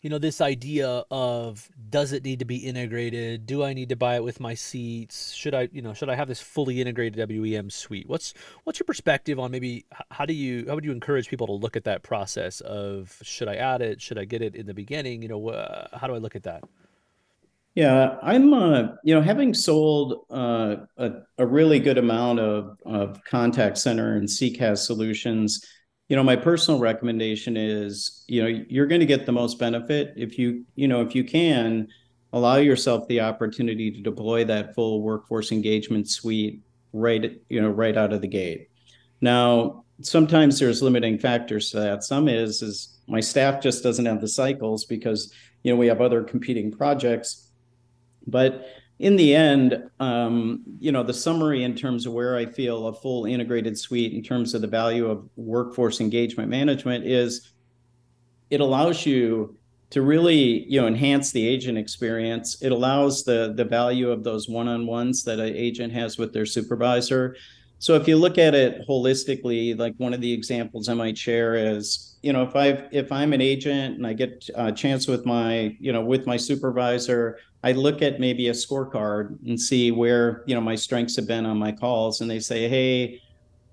you 0.02 0.10
know 0.10 0.18
this 0.18 0.40
idea 0.40 1.04
of 1.10 1.70
does 1.88 2.12
it 2.12 2.24
need 2.24 2.40
to 2.40 2.44
be 2.44 2.56
integrated? 2.56 3.46
Do 3.46 3.62
i 3.62 3.72
need 3.72 3.88
to 3.90 3.96
buy 3.96 4.16
it 4.16 4.24
with 4.24 4.40
my 4.40 4.54
seats? 4.54 5.32
Should 5.32 5.54
i 5.54 5.68
you 5.72 5.80
know 5.80 5.94
should 5.94 6.10
i 6.10 6.16
have 6.16 6.28
this 6.28 6.40
fully 6.40 6.80
integrated 6.80 7.16
wem 7.30 7.70
suite? 7.70 8.08
What's 8.08 8.34
what's 8.64 8.80
your 8.80 8.84
perspective 8.84 9.38
on 9.38 9.52
maybe 9.52 9.86
how 10.10 10.26
do 10.26 10.34
you 10.34 10.66
how 10.66 10.74
would 10.74 10.84
you 10.84 10.92
encourage 10.92 11.28
people 11.28 11.46
to 11.46 11.52
look 11.52 11.76
at 11.76 11.84
that 11.84 12.02
process 12.02 12.60
of 12.62 13.16
should 13.22 13.48
i 13.48 13.54
add 13.54 13.80
it? 13.80 14.02
Should 14.02 14.18
i 14.18 14.24
get 14.24 14.42
it 14.42 14.56
in 14.56 14.66
the 14.66 14.74
beginning? 14.74 15.22
You 15.22 15.28
know 15.28 15.48
uh, 15.48 15.86
how 15.96 16.08
do 16.08 16.14
i 16.14 16.18
look 16.18 16.34
at 16.34 16.42
that? 16.42 16.64
Yeah, 17.74 18.18
I'm, 18.22 18.52
uh, 18.52 18.88
you 19.02 19.14
know, 19.14 19.22
having 19.22 19.54
sold 19.54 20.26
uh, 20.30 20.76
a, 20.98 21.12
a 21.38 21.46
really 21.46 21.80
good 21.80 21.96
amount 21.96 22.38
of, 22.38 22.76
of 22.84 23.24
contact 23.24 23.78
center 23.78 24.16
and 24.16 24.28
CCaaS 24.28 24.78
solutions, 24.78 25.64
you 26.12 26.16
know, 26.16 26.22
my 26.22 26.36
personal 26.36 26.78
recommendation 26.78 27.56
is, 27.56 28.22
you 28.28 28.42
know, 28.42 28.64
you're 28.68 28.86
going 28.86 29.00
to 29.00 29.06
get 29.06 29.24
the 29.24 29.32
most 29.32 29.58
benefit 29.58 30.12
if 30.14 30.38
you, 30.38 30.62
you 30.74 30.86
know, 30.86 31.00
if 31.00 31.14
you 31.14 31.24
can 31.24 31.88
allow 32.34 32.56
yourself 32.56 33.08
the 33.08 33.18
opportunity 33.18 33.90
to 33.90 34.02
deploy 34.02 34.44
that 34.44 34.74
full 34.74 35.00
workforce 35.00 35.52
engagement 35.52 36.10
suite 36.10 36.60
right, 36.92 37.40
you 37.48 37.62
know, 37.62 37.70
right 37.70 37.96
out 37.96 38.12
of 38.12 38.20
the 38.20 38.28
gate. 38.28 38.68
Now, 39.22 39.86
sometimes 40.02 40.58
there's 40.58 40.82
limiting 40.82 41.18
factors 41.18 41.70
to 41.70 41.80
that. 41.80 42.04
Some 42.04 42.28
is 42.28 42.60
is 42.60 43.00
my 43.08 43.20
staff 43.20 43.62
just 43.62 43.82
doesn't 43.82 44.04
have 44.04 44.20
the 44.20 44.28
cycles 44.28 44.84
because 44.84 45.32
you 45.62 45.72
know 45.72 45.78
we 45.78 45.86
have 45.86 46.02
other 46.02 46.22
competing 46.22 46.70
projects 46.70 47.48
but 48.26 48.66
in 48.98 49.16
the 49.16 49.34
end, 49.34 49.82
um, 50.00 50.62
you 50.78 50.92
know, 50.92 51.02
the 51.02 51.14
summary 51.14 51.64
in 51.64 51.74
terms 51.74 52.06
of 52.06 52.12
where 52.12 52.36
I 52.36 52.46
feel 52.46 52.86
a 52.86 52.92
full 52.92 53.24
integrated 53.24 53.78
suite 53.78 54.12
in 54.12 54.22
terms 54.22 54.54
of 54.54 54.60
the 54.60 54.68
value 54.68 55.06
of 55.08 55.28
workforce 55.36 56.00
engagement 56.00 56.48
management 56.48 57.04
is 57.04 57.52
it 58.50 58.60
allows 58.60 59.04
you 59.04 59.56
to 59.90 60.02
really, 60.02 60.64
you 60.70 60.80
know, 60.80 60.86
enhance 60.86 61.32
the 61.32 61.46
agent 61.46 61.76
experience. 61.76 62.62
It 62.62 62.72
allows 62.72 63.24
the 63.24 63.52
the 63.56 63.64
value 63.64 64.10
of 64.10 64.24
those 64.24 64.48
one-on-ones 64.48 65.24
that 65.24 65.38
an 65.38 65.54
agent 65.54 65.92
has 65.92 66.16
with 66.16 66.32
their 66.32 66.46
supervisor. 66.46 67.36
So 67.78 67.94
if 67.94 68.06
you 68.06 68.16
look 68.16 68.38
at 68.38 68.54
it 68.54 68.86
holistically, 68.88 69.76
like 69.76 69.94
one 69.96 70.14
of 70.14 70.20
the 70.20 70.32
examples 70.32 70.88
I 70.88 70.94
might 70.94 71.18
share 71.18 71.56
is, 71.56 72.16
you 72.22 72.32
know, 72.32 72.42
if 72.44 72.54
I 72.54 72.88
if 72.92 73.10
I'm 73.10 73.32
an 73.32 73.40
agent 73.40 73.96
and 73.96 74.06
I 74.06 74.12
get 74.12 74.48
a 74.54 74.70
chance 74.70 75.08
with 75.08 75.26
my, 75.26 75.76
you 75.80 75.92
know, 75.92 76.02
with 76.02 76.24
my 76.26 76.36
supervisor 76.36 77.38
I 77.62 77.72
look 77.72 78.02
at 78.02 78.18
maybe 78.18 78.48
a 78.48 78.52
scorecard 78.52 79.38
and 79.46 79.60
see 79.60 79.90
where 79.90 80.42
you 80.46 80.54
know 80.54 80.60
my 80.60 80.74
strengths 80.74 81.16
have 81.16 81.26
been 81.26 81.46
on 81.46 81.58
my 81.58 81.72
calls, 81.72 82.20
and 82.20 82.30
they 82.30 82.40
say, 82.40 82.68
"Hey, 82.68 83.20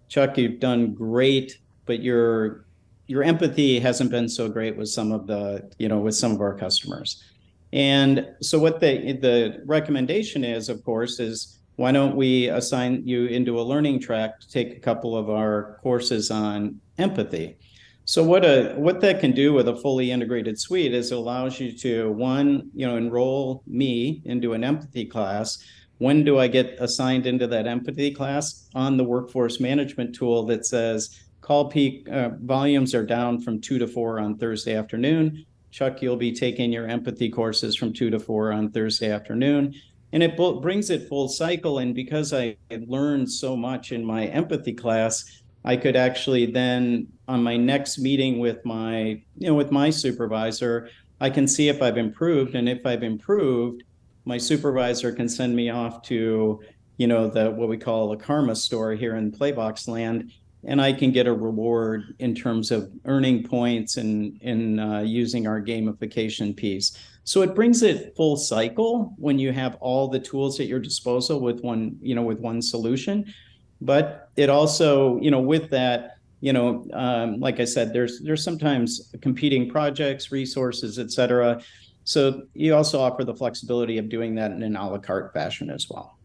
Chuck, 0.07 0.37
you've 0.37 0.59
done 0.59 0.93
great, 0.93 1.57
but 1.85 2.01
your 2.01 2.65
your 3.07 3.23
empathy 3.23 3.79
hasn't 3.79 4.11
been 4.11 4.29
so 4.29 4.47
great 4.47 4.77
with 4.77 4.89
some 4.89 5.11
of 5.11 5.25
the 5.25 5.69
you 5.79 5.87
know 5.87 5.99
with 5.99 6.15
some 6.15 6.31
of 6.31 6.41
our 6.41 6.53
customers." 6.53 7.23
And 7.71 8.27
so, 8.41 8.59
what 8.59 8.79
the 8.79 9.13
the 9.13 9.61
recommendation 9.65 10.43
is, 10.43 10.69
of 10.69 10.83
course, 10.83 11.19
is 11.19 11.59
why 11.75 11.91
don't 11.91 12.15
we 12.15 12.49
assign 12.49 13.07
you 13.07 13.25
into 13.27 13.59
a 13.59 13.63
learning 13.63 14.01
track 14.01 14.39
to 14.41 14.49
take 14.49 14.75
a 14.75 14.79
couple 14.79 15.15
of 15.15 15.29
our 15.29 15.79
courses 15.81 16.29
on 16.29 16.79
empathy? 16.97 17.57
So 18.05 18.23
what 18.23 18.43
a 18.43 18.73
what 18.75 19.01
that 19.01 19.19
can 19.19 19.33
do 19.33 19.53
with 19.53 19.67
a 19.67 19.75
fully 19.75 20.11
integrated 20.11 20.59
suite 20.59 20.93
is 20.93 21.11
it 21.11 21.15
allows 21.15 21.59
you 21.59 21.71
to 21.79 22.11
one, 22.11 22.71
you 22.73 22.87
know, 22.87 22.97
enroll 22.97 23.61
me 23.67 24.21
into 24.25 24.53
an 24.53 24.63
empathy 24.63 25.05
class. 25.05 25.63
When 25.99 26.23
do 26.23 26.39
I 26.39 26.47
get 26.47 26.77
assigned 26.79 27.27
into 27.27 27.45
that 27.47 27.67
empathy 27.67 28.11
class? 28.11 28.69
On 28.73 28.97
the 28.97 29.03
workforce 29.03 29.59
management 29.59 30.15
tool 30.15 30.43
that 30.47 30.65
says 30.65 31.19
call 31.41 31.69
peak 31.69 32.07
uh, 32.09 32.29
volumes 32.41 32.95
are 32.95 33.05
down 33.05 33.41
from 33.41 33.61
two 33.61 33.77
to 33.77 33.87
four 33.87 34.19
on 34.19 34.37
Thursday 34.37 34.75
afternoon. 34.75 35.45
Chuck, 35.71 36.01
you'll 36.01 36.15
be 36.15 36.31
taking 36.31 36.71
your 36.71 36.87
empathy 36.87 37.29
courses 37.29 37.75
from 37.75 37.93
two 37.93 38.09
to 38.09 38.19
four 38.19 38.51
on 38.51 38.71
Thursday 38.71 39.11
afternoon. 39.11 39.75
And 40.11 40.23
it 40.23 40.35
brings 40.35 40.89
it 40.89 41.07
full 41.07 41.27
cycle. 41.27 41.79
And 41.79 41.93
because 41.93 42.33
I 42.33 42.57
learned 42.71 43.31
so 43.31 43.55
much 43.55 43.91
in 43.91 44.03
my 44.03 44.25
empathy 44.25 44.73
class, 44.73 45.43
I 45.65 45.75
could 45.75 45.95
actually 45.95 46.45
then 46.47 47.07
on 47.27 47.43
my 47.43 47.57
next 47.57 47.99
meeting 47.99 48.39
with 48.39 48.63
my 48.65 49.21
you 49.37 49.47
know 49.47 49.55
with 49.55 49.71
my 49.71 49.89
supervisor, 49.89 50.89
I 51.19 51.29
can 51.29 51.47
see 51.47 51.69
if 51.69 51.81
I've 51.81 51.97
improved 51.97 52.55
and 52.55 52.69
if 52.69 52.85
I've 52.85 53.03
improved, 53.03 53.83
my 54.25 54.37
supervisor 54.37 55.11
can 55.11 55.27
send 55.27 55.55
me 55.55 55.69
off 55.69 56.01
to 56.03 56.61
you 56.97 57.07
know 57.07 57.27
the 57.27 57.51
what 57.51 57.69
we 57.69 57.77
call 57.77 58.11
a 58.11 58.17
karma 58.17 58.55
store 58.55 58.93
here 58.93 59.15
in 59.15 59.31
Playvox 59.31 59.87
land 59.87 60.31
and 60.65 60.81
I 60.81 60.91
can 60.91 61.11
get 61.11 61.25
a 61.25 61.33
reward 61.33 62.15
in 62.19 62.35
terms 62.35 62.69
of 62.69 62.91
earning 63.05 63.43
points 63.43 63.95
and 63.95 64.41
in 64.41 64.77
uh, 64.77 64.99
using 64.99 65.47
our 65.47 65.61
gamification 65.61 66.53
piece. 66.53 66.97
So 67.23 67.43
it 67.43 67.55
brings 67.55 67.81
it 67.81 68.13
full 68.17 68.35
cycle 68.35 69.13
when 69.17 69.39
you 69.39 69.53
have 69.53 69.75
all 69.79 70.09
the 70.09 70.19
tools 70.19 70.59
at 70.59 70.67
your 70.67 70.79
disposal 70.79 71.39
with 71.39 71.61
one, 71.61 71.97
you 72.01 72.13
know, 72.13 72.23
with 72.23 72.39
one 72.39 72.61
solution 72.61 73.33
but 73.81 74.28
it 74.39 74.49
also 74.49 75.19
you 75.19 75.29
know 75.29 75.41
with 75.41 75.69
that 75.69 76.15
you 76.39 76.53
know 76.53 76.85
um, 76.93 77.39
like 77.41 77.59
i 77.59 77.65
said 77.65 77.91
there's 77.91 78.21
there's 78.21 78.43
sometimes 78.43 79.13
competing 79.21 79.69
projects 79.69 80.31
resources 80.31 80.97
et 80.97 81.11
cetera. 81.11 81.61
So 82.05 82.43
you 82.55 82.73
also 82.73 82.99
offer 82.99 83.23
the 83.23 83.35
flexibility 83.35 83.99
of 83.99 84.09
doing 84.09 84.33
that 84.35 84.49
in 84.51 84.63
an 84.63 84.75
a 84.75 84.89
la 84.89 84.97
carte 84.97 85.31
fashion 85.31 85.69
as 85.69 85.87
well. 85.91 86.17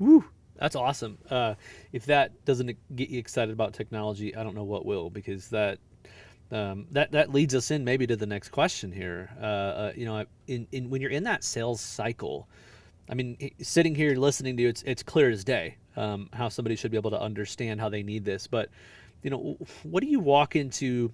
Woo, 0.00 0.24
that's 0.56 0.74
awesome. 0.74 1.16
Uh, 1.30 1.54
if 1.92 2.06
that 2.06 2.44
doesn't 2.44 2.76
get 2.96 3.08
you 3.08 3.20
excited 3.20 3.52
about 3.52 3.74
technology 3.74 4.34
i 4.34 4.42
don't 4.42 4.56
know 4.56 4.64
what 4.64 4.86
will 4.86 5.10
because 5.10 5.48
that 5.48 5.78
um, 6.50 6.86
that 6.90 7.12
that 7.12 7.32
leads 7.32 7.54
us 7.54 7.70
in 7.70 7.84
maybe 7.84 8.06
to 8.06 8.16
the 8.16 8.26
next 8.26 8.48
question 8.50 8.92
here. 8.92 9.30
Uh, 9.40 9.44
uh, 9.44 9.92
you 9.96 10.04
know, 10.04 10.26
in, 10.48 10.66
in 10.72 10.90
when 10.90 11.00
you're 11.00 11.10
in 11.10 11.24
that 11.24 11.44
sales 11.44 11.80
cycle, 11.80 12.46
I 13.08 13.14
mean, 13.14 13.38
sitting 13.62 13.94
here 13.94 14.14
listening 14.16 14.58
to 14.58 14.62
you, 14.64 14.68
it's 14.68 14.82
it's 14.82 15.02
clear 15.02 15.30
as 15.30 15.44
day 15.44 15.76
um, 15.96 16.28
how 16.32 16.48
somebody 16.48 16.76
should 16.76 16.90
be 16.90 16.96
able 16.96 17.10
to 17.10 17.20
understand 17.20 17.80
how 17.80 17.88
they 17.88 18.02
need 18.02 18.24
this. 18.24 18.46
But 18.46 18.70
you 19.22 19.30
know, 19.30 19.56
what 19.82 20.02
do 20.02 20.08
you 20.08 20.20
walk 20.20 20.56
into 20.56 21.12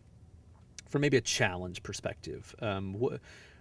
from 0.89 1.03
maybe 1.03 1.17
a 1.17 1.23
challenge 1.23 1.83
perspective? 1.83 2.55
Um, 2.61 2.95
what, 2.95 3.21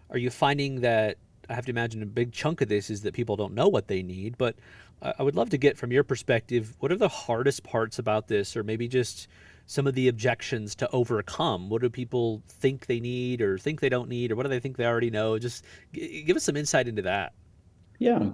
are 0.10 0.18
you 0.18 0.30
finding 0.30 0.82
that 0.82 1.18
I 1.50 1.54
have 1.54 1.66
to 1.66 1.72
imagine 1.72 2.02
a 2.02 2.06
big 2.06 2.32
chunk 2.32 2.62
of 2.62 2.70
this 2.70 2.90
is 2.90 3.02
that 3.02 3.14
people 3.14 3.36
don't 3.36 3.54
know 3.54 3.68
what 3.68 3.88
they 3.88 4.04
need, 4.04 4.38
but 4.38 4.56
I 5.02 5.22
would 5.22 5.36
love 5.36 5.52
to 5.52 5.58
get 5.58 5.78
from 5.78 5.92
your 5.92 6.04
perspective, 6.04 6.76
what 6.80 6.92
are 6.92 6.98
the 6.98 7.08
hardest 7.08 7.64
parts 7.64 8.00
about 8.00 8.28
this, 8.28 8.58
or 8.58 8.64
maybe 8.64 8.88
just 8.88 9.28
some 9.68 9.86
of 9.86 9.94
the 9.94 10.08
objections 10.08 10.74
to 10.76 10.90
overcome? 10.92 11.70
What 11.70 11.84
do 11.84 11.90
people 11.90 12.42
think 12.48 12.88
they 12.88 13.00
need, 13.00 13.42
or 13.42 13.60
think 13.60 13.80
they 13.80 13.90
don't 13.90 14.10
need, 14.10 14.32
or 14.32 14.36
what 14.36 14.44
do 14.44 14.50
they 14.50 14.60
think 14.60 14.76
they 14.76 14.86
already 14.86 15.12
know? 15.12 15.38
Just 15.38 15.64
give 15.94 16.36
us 16.36 16.44
some 16.44 16.58
insight 16.58 16.88
into 16.88 17.04
that. 17.04 17.34
Yeah. 18.00 18.30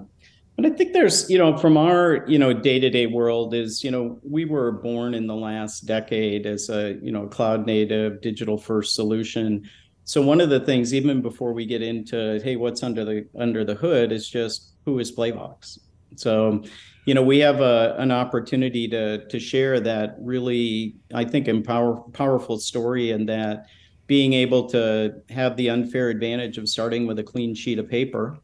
But 0.55 0.67
I 0.67 0.69
think 0.69 0.93
there's, 0.93 1.29
you 1.29 1.39
know, 1.39 1.57
from 1.57 1.77
our, 1.77 2.23
you 2.27 2.37
know, 2.37 2.53
day-to-day 2.53 3.07
world 3.07 3.55
is, 3.55 3.83
you 3.83 3.89
know, 3.89 4.19
we 4.21 4.45
were 4.45 4.71
born 4.71 5.15
in 5.15 5.25
the 5.25 5.35
last 5.35 5.87
decade 5.87 6.45
as 6.45 6.69
a, 6.69 6.99
you 7.01 7.11
know, 7.11 7.25
cloud 7.25 7.65
native 7.65 8.21
digital 8.21 8.57
first 8.57 8.93
solution. 8.93 9.67
So 10.03 10.21
one 10.21 10.39
of 10.39 10.49
the 10.49 10.59
things, 10.59 10.93
even 10.93 11.21
before 11.21 11.53
we 11.53 11.65
get 11.65 11.81
into, 11.81 12.39
hey, 12.43 12.55
what's 12.55 12.83
under 12.83 13.03
the 13.03 13.27
under 13.39 13.65
the 13.65 13.73
hood, 13.73 14.11
is 14.11 14.29
just 14.29 14.73
who 14.85 14.99
is 14.99 15.11
Playvox. 15.15 15.79
So, 16.17 16.63
you 17.05 17.15
know, 17.15 17.23
we 17.23 17.39
have 17.39 17.59
a, 17.61 17.95
an 17.97 18.11
opportunity 18.11 18.87
to 18.89 19.25
to 19.25 19.39
share 19.39 19.79
that 19.79 20.17
really, 20.19 20.95
I 21.15 21.25
think, 21.25 21.47
empower 21.47 21.95
powerful 22.11 22.59
story, 22.59 23.09
and 23.11 23.27
that 23.27 23.65
being 24.05 24.33
able 24.33 24.67
to 24.69 25.15
have 25.29 25.55
the 25.57 25.69
unfair 25.69 26.09
advantage 26.09 26.59
of 26.59 26.69
starting 26.69 27.07
with 27.07 27.17
a 27.17 27.23
clean 27.23 27.55
sheet 27.55 27.79
of 27.79 27.89
paper 27.89 28.37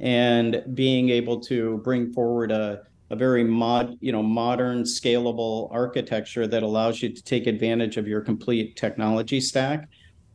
and 0.00 0.62
being 0.74 1.10
able 1.10 1.40
to 1.40 1.78
bring 1.78 2.12
forward 2.12 2.50
a, 2.50 2.82
a 3.10 3.16
very 3.16 3.44
mod, 3.44 3.96
you 4.00 4.12
know, 4.12 4.22
modern, 4.22 4.82
scalable 4.82 5.68
architecture 5.72 6.46
that 6.46 6.62
allows 6.62 7.02
you 7.02 7.08
to 7.08 7.22
take 7.22 7.46
advantage 7.46 7.96
of 7.96 8.06
your 8.06 8.20
complete 8.20 8.76
technology 8.76 9.40
stack. 9.40 9.88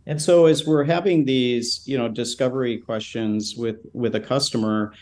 And 0.05 0.21
so 0.21 0.47
as 0.47 0.65
we're 0.65 0.83
having 0.83 1.23
these, 1.23 1.81
you 1.85 1.97
know, 1.97 2.09
discovery 2.09 2.77
questions 2.77 3.55
with 3.55 3.77
with 3.93 4.15
a 4.15 4.19
customer, 4.19 4.93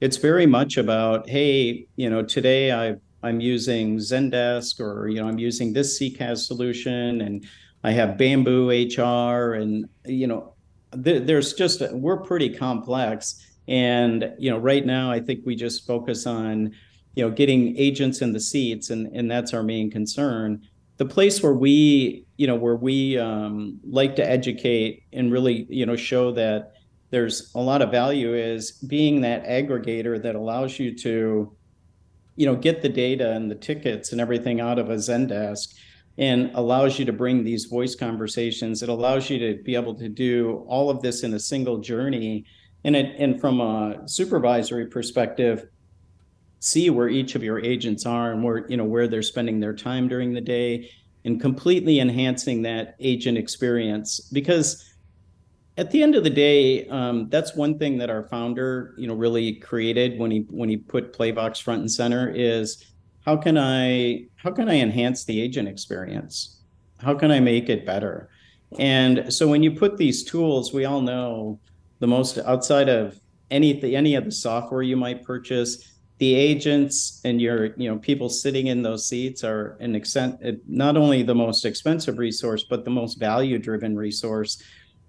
it's 0.00 0.16
very 0.16 0.46
much 0.46 0.76
about, 0.76 1.28
hey, 1.28 1.86
you 1.96 2.10
know, 2.10 2.22
today 2.22 2.72
I 2.72 2.96
I'm 3.22 3.40
using 3.40 3.98
Zendesk 3.98 4.80
or 4.80 5.08
you 5.08 5.20
know 5.20 5.28
I'm 5.28 5.38
using 5.38 5.72
this 5.72 5.98
CCaaS 5.98 6.46
solution 6.46 7.20
and 7.20 7.46
I 7.84 7.92
have 7.92 8.18
Bamboo 8.18 8.70
HR 8.70 9.54
and 9.54 9.88
you 10.04 10.26
know 10.26 10.54
th- 11.04 11.26
there's 11.26 11.52
just 11.52 11.82
we're 11.92 12.18
pretty 12.18 12.50
complex 12.50 13.44
and 13.68 14.32
you 14.38 14.50
know 14.50 14.58
right 14.58 14.84
now 14.84 15.12
I 15.12 15.20
think 15.20 15.44
we 15.44 15.54
just 15.54 15.86
focus 15.86 16.26
on 16.26 16.74
you 17.14 17.24
know 17.24 17.30
getting 17.30 17.76
agents 17.76 18.22
in 18.22 18.32
the 18.32 18.40
seats 18.40 18.90
and 18.90 19.06
and 19.14 19.30
that's 19.30 19.54
our 19.54 19.62
main 19.62 19.90
concern. 19.90 20.62
The 20.96 21.04
place 21.04 21.42
where 21.42 21.52
we 21.52 22.26
you 22.36 22.46
know 22.46 22.56
where 22.56 22.76
we 22.76 23.18
um, 23.18 23.78
like 23.84 24.16
to 24.16 24.28
educate 24.28 25.04
and 25.12 25.30
really 25.30 25.66
you 25.68 25.86
know 25.86 25.96
show 25.96 26.32
that 26.32 26.72
there's 27.10 27.52
a 27.54 27.60
lot 27.60 27.82
of 27.82 27.90
value 27.90 28.34
is 28.34 28.72
being 28.72 29.20
that 29.20 29.44
aggregator 29.44 30.20
that 30.22 30.34
allows 30.34 30.78
you 30.78 30.94
to 30.96 31.54
you 32.36 32.46
know 32.46 32.56
get 32.56 32.82
the 32.82 32.88
data 32.88 33.32
and 33.32 33.50
the 33.50 33.54
tickets 33.54 34.12
and 34.12 34.20
everything 34.20 34.60
out 34.60 34.78
of 34.78 34.90
a 34.90 34.94
zendesk 34.94 35.74
and 36.18 36.50
allows 36.54 36.98
you 36.98 37.04
to 37.04 37.12
bring 37.12 37.44
these 37.44 37.66
voice 37.66 37.94
conversations. 37.94 38.82
It 38.82 38.88
allows 38.88 39.30
you 39.30 39.38
to 39.38 39.62
be 39.62 39.76
able 39.76 39.94
to 39.94 40.08
do 40.08 40.64
all 40.66 40.90
of 40.90 41.00
this 41.00 41.22
in 41.22 41.32
a 41.34 41.38
single 41.38 41.78
journey 41.78 42.44
and 42.84 42.96
it 42.96 43.16
and 43.18 43.40
from 43.40 43.60
a 43.60 44.06
supervisory 44.08 44.86
perspective 44.86 45.68
see 46.60 46.90
where 46.90 47.08
each 47.08 47.34
of 47.34 47.42
your 47.42 47.60
agents 47.60 48.04
are 48.06 48.32
and 48.32 48.42
where 48.42 48.68
you 48.68 48.76
know 48.76 48.84
where 48.84 49.06
they're 49.06 49.22
spending 49.22 49.60
their 49.60 49.74
time 49.74 50.08
during 50.08 50.32
the 50.32 50.40
day 50.40 50.90
and 51.24 51.40
completely 51.40 52.00
enhancing 52.00 52.62
that 52.62 52.96
agent 53.00 53.36
experience. 53.36 54.20
Because 54.32 54.84
at 55.76 55.90
the 55.90 56.02
end 56.02 56.14
of 56.14 56.24
the 56.24 56.30
day 56.30 56.88
um, 56.88 57.28
that's 57.28 57.54
one 57.54 57.78
thing 57.78 57.98
that 57.98 58.10
our 58.10 58.24
founder 58.24 58.94
you 58.98 59.06
know 59.06 59.14
really 59.14 59.54
created 59.54 60.18
when 60.18 60.30
he 60.30 60.40
when 60.50 60.68
he 60.68 60.76
put 60.76 61.16
playvox 61.16 61.62
front 61.62 61.80
and 61.80 61.90
center 61.90 62.30
is 62.34 62.84
how 63.24 63.36
can 63.36 63.56
i 63.56 64.24
how 64.36 64.50
can 64.50 64.68
i 64.68 64.74
enhance 64.74 65.24
the 65.24 65.40
agent 65.40 65.68
experience? 65.68 66.62
How 66.98 67.14
can 67.14 67.30
i 67.30 67.38
make 67.40 67.68
it 67.68 67.86
better? 67.86 68.30
And 68.78 69.32
so 69.32 69.48
when 69.48 69.62
you 69.62 69.70
put 69.70 69.96
these 69.96 70.24
tools 70.24 70.72
we 70.72 70.84
all 70.84 71.00
know 71.00 71.60
the 72.00 72.06
most 72.06 72.38
outside 72.38 72.88
of 72.88 73.20
any 73.50 73.82
any 73.94 74.14
of 74.14 74.24
the 74.24 74.32
software 74.32 74.82
you 74.82 74.96
might 74.96 75.24
purchase 75.24 75.94
the 76.18 76.34
agents 76.34 77.20
and 77.24 77.40
your 77.40 77.76
you 77.76 77.88
know 77.88 77.98
people 77.98 78.28
sitting 78.28 78.66
in 78.66 78.82
those 78.82 79.06
seats 79.06 79.44
are 79.44 79.76
an 79.80 79.94
extent 79.94 80.38
eh, 80.42 80.52
not 80.66 80.96
only 80.96 81.22
the 81.22 81.34
most 81.34 81.64
expensive 81.64 82.18
resource 82.18 82.64
but 82.68 82.84
the 82.84 82.90
most 82.90 83.18
value 83.18 83.58
driven 83.58 83.96
resource. 83.96 84.62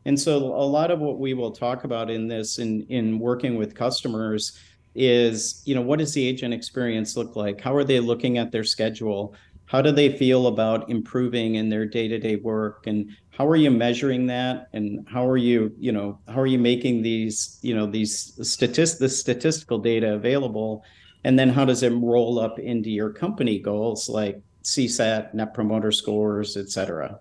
And 0.06 0.20
so 0.20 0.38
a 0.38 0.66
lot 0.66 0.92
of 0.92 1.00
what 1.00 1.20
we 1.20 1.34
will 1.34 1.52
talk 1.52 1.84
about 1.84 2.10
in 2.10 2.28
this 2.28 2.60
in 2.60 2.84
in 2.90 3.20
working 3.20 3.58
with 3.58 3.76
customers 3.76 4.58
is 4.96 5.62
you 5.66 5.76
know 5.76 5.82
what 5.82 6.00
does 6.00 6.14
the 6.14 6.26
agent 6.26 6.54
experience 6.54 7.18
look 7.18 7.36
like? 7.36 7.60
How 7.60 7.76
are 7.76 7.84
they 7.84 8.00
looking 8.00 8.38
at 8.38 8.52
their 8.52 8.64
schedule 8.64 9.36
how 9.70 9.84
do 9.84 9.92
they 9.92 10.18
feel 10.18 10.48
about 10.48 10.90
improving 10.90 11.54
in 11.54 11.70
their 11.70 11.86
day-to-day 11.86 12.38
work 12.38 12.88
and 12.88 13.08
how 13.40 13.48
are 13.48 13.56
you 13.56 13.70
measuring 13.72 14.26
that? 14.26 14.68
And 14.74 15.08
how 15.08 15.26
are 15.26 15.38
you 15.38 15.72
you 15.80 15.94
know 15.94 16.20
how 16.28 16.42
are 16.42 16.48
you 16.48 16.60
making 16.60 17.04
these 17.04 17.58
you 17.62 17.74
know 17.74 17.86
these 17.86 18.34
statist 18.42 19.00
the 19.00 19.08
statistical 19.08 19.78
data 19.78 20.16
available? 20.16 20.84
And 21.24 21.38
then 21.40 21.50
how 21.50 21.66
does 21.66 21.84
it 21.84 21.92
roll 21.92 22.40
up 22.40 22.60
into 22.60 22.90
your 22.90 23.12
company 23.12 23.60
goals 23.60 24.10
like 24.10 24.42
csat 24.64 25.34
net 25.36 25.54
promoter 25.54 25.92
scores 25.92 26.58
et 26.58 26.70
cetera? 26.70 27.18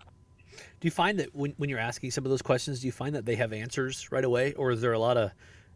Do 0.80 0.86
you 0.86 0.90
find 0.90 1.20
that 1.20 1.34
when, 1.34 1.52
when 1.58 1.68
you're 1.68 1.78
asking 1.78 2.12
some 2.12 2.24
of 2.24 2.30
those 2.30 2.42
questions 2.42 2.80
do 2.80 2.86
you 2.86 2.92
find 2.92 3.14
that 3.14 3.26
they 3.26 3.36
have 3.36 3.52
answers 3.52 4.10
right 4.10 4.24
away 4.24 4.54
or 4.54 4.72
is 4.72 4.80
there 4.80 4.92
a 4.92 4.98
lot 4.98 5.16
of 5.16 5.30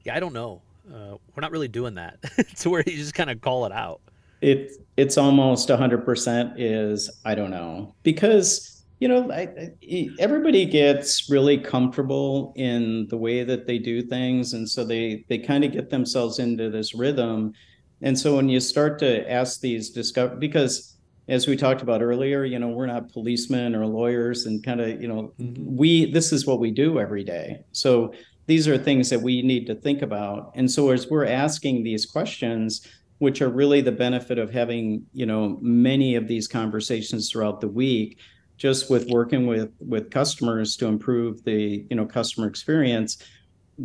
yeah 0.05 0.17
i 0.17 0.21
don't 0.21 0.33
know 0.33 0.63
uh, 0.93 1.17
we're 1.35 1.41
not 1.41 1.51
really 1.53 1.69
doing 1.69 1.95
that 1.95 2.19
to 2.57 2.71
where 2.71 2.83
you 2.87 2.97
just 2.97 3.15
kind 3.15 3.31
of 3.31 3.41
call 3.41 3.67
it 3.67 3.73
out 3.73 4.01
it 4.43 4.73
it's 4.97 5.17
almost 5.17 5.69
100% 5.69 6.55
is 6.59 7.11
i 7.25 7.35
don't 7.35 7.51
know. 7.51 7.95
Because 8.03 8.85
you 9.01 9.09
know 9.09 9.31
I, 9.33 9.73
I, 9.83 10.09
everybody 10.19 10.65
gets 10.65 11.31
really 11.31 11.59
comfortable 11.59 12.53
in 12.57 13.09
the 13.09 13.17
way 13.17 13.43
that 13.43 13.67
they 13.67 13.79
do 13.79 14.03
things 14.03 14.53
and 14.53 14.69
so 14.69 14.85
they 14.85 15.25
they 15.29 15.39
kind 15.39 15.65
of 15.65 15.73
get 15.73 15.91
themselves 15.91 16.39
into 16.39 16.71
this 16.71 16.95
rhythm. 16.95 17.55
And 18.03 18.19
so 18.19 18.37
when 18.37 18.49
you 18.49 18.61
start 18.61 18.99
to 19.01 19.31
ask 19.31 19.61
these 19.61 19.91
discover 19.91 20.37
because 20.37 20.97
as 21.29 21.47
we 21.47 21.57
talked 21.57 21.83
about 21.83 22.03
earlier 22.03 22.45
you 22.45 22.59
know 22.59 22.69
we're 22.69 22.87
not 22.87 23.13
policemen 23.13 23.75
or 23.75 23.87
lawyers 23.87 24.47
and 24.47 24.63
kind 24.63 24.81
of 24.81 25.01
you 25.01 25.09
know 25.09 25.33
mm-hmm. 25.41 25.77
we 25.77 26.11
this 26.13 26.33
is 26.33 26.47
what 26.47 26.61
we 26.61 26.71
do 26.71 27.01
every 27.01 27.25
day. 27.25 27.65
So 27.73 28.13
these 28.47 28.67
are 28.67 28.77
things 28.77 29.09
that 29.11 29.23
we 29.23 29.41
need 29.43 29.67
to 29.69 29.75
think 29.75 30.03
about. 30.03 30.53
And 30.57 30.69
so 30.71 30.91
as 30.91 31.09
we're 31.09 31.27
asking 31.27 31.85
these 31.85 32.05
questions 32.05 32.87
which 33.23 33.41
are 33.41 33.49
really 33.49 33.81
the 33.81 33.93
benefit 33.93 34.37
of 34.37 34.51
having 34.51 35.07
you 35.13 35.25
know 35.25 35.57
many 35.61 36.17
of 36.17 36.27
these 36.27 36.49
conversations 36.49 37.31
throughout 37.31 37.61
the 37.61 37.69
week 37.69 38.19
just 38.57 38.91
with 38.91 39.09
working 39.11 39.47
with 39.47 39.71
with 39.79 40.11
customers 40.11 40.77
to 40.77 40.87
improve 40.87 41.45
the 41.45 41.87
you 41.89 41.95
know 41.95 42.05
customer 42.05 42.49
experience. 42.49 43.19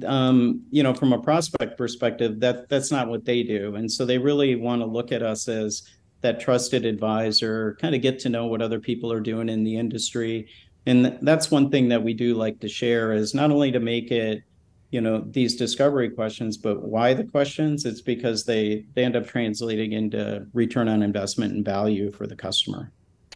Um, 0.08 0.64
you 0.72 0.82
know 0.82 0.94
from 0.96 1.14
a 1.14 1.22
prospect 1.22 1.78
perspective 1.78 2.40
that 2.40 2.68
that's 2.68 2.90
not 2.90 3.10
what 3.10 3.26
they 3.26 3.44
do. 3.44 3.76
And 3.76 3.92
so 3.92 4.06
they 4.06 4.18
really 4.18 4.56
want 4.56 4.82
to 4.82 4.88
look 4.88 5.12
at 5.12 5.22
us 5.22 5.48
as 5.48 5.84
that 6.22 6.40
trusted 6.40 6.84
advisor 6.84 7.78
kind 7.80 7.94
of 7.94 8.02
get 8.02 8.18
to 8.22 8.30
know 8.30 8.48
what 8.48 8.64
other 8.64 8.80
people 8.80 9.14
are 9.14 9.20
doing 9.20 9.50
in 9.50 9.64
the 9.64 9.78
industry. 9.78 10.48
And 10.88 11.20
that's 11.22 11.52
one 11.52 11.70
thing 11.70 11.90
that 11.90 12.02
we 12.02 12.16
do 12.16 12.34
like 12.34 12.60
to 12.62 12.68
share 12.68 13.14
is 13.14 13.36
not 13.36 13.52
only 13.52 13.72
to 13.72 13.80
make 13.80 14.10
it 14.10 14.42
you 14.90 15.02
know 15.02 15.20
these 15.20 15.56
discovery 15.56 16.10
questions 16.10 16.58
but 16.58 16.82
why 16.82 17.14
the 17.14 17.24
questions? 17.24 17.86
It's 17.86 18.02
because 18.02 18.46
they 18.46 18.86
they 18.94 19.04
end 19.04 19.16
up 19.16 19.28
translating 19.28 19.94
into 19.94 20.48
return 20.54 20.88
on 20.88 21.04
investment 21.04 21.54
and 21.54 21.66
value 21.66 22.12
for 22.12 22.28
the 22.28 22.36
customer. 22.36 22.92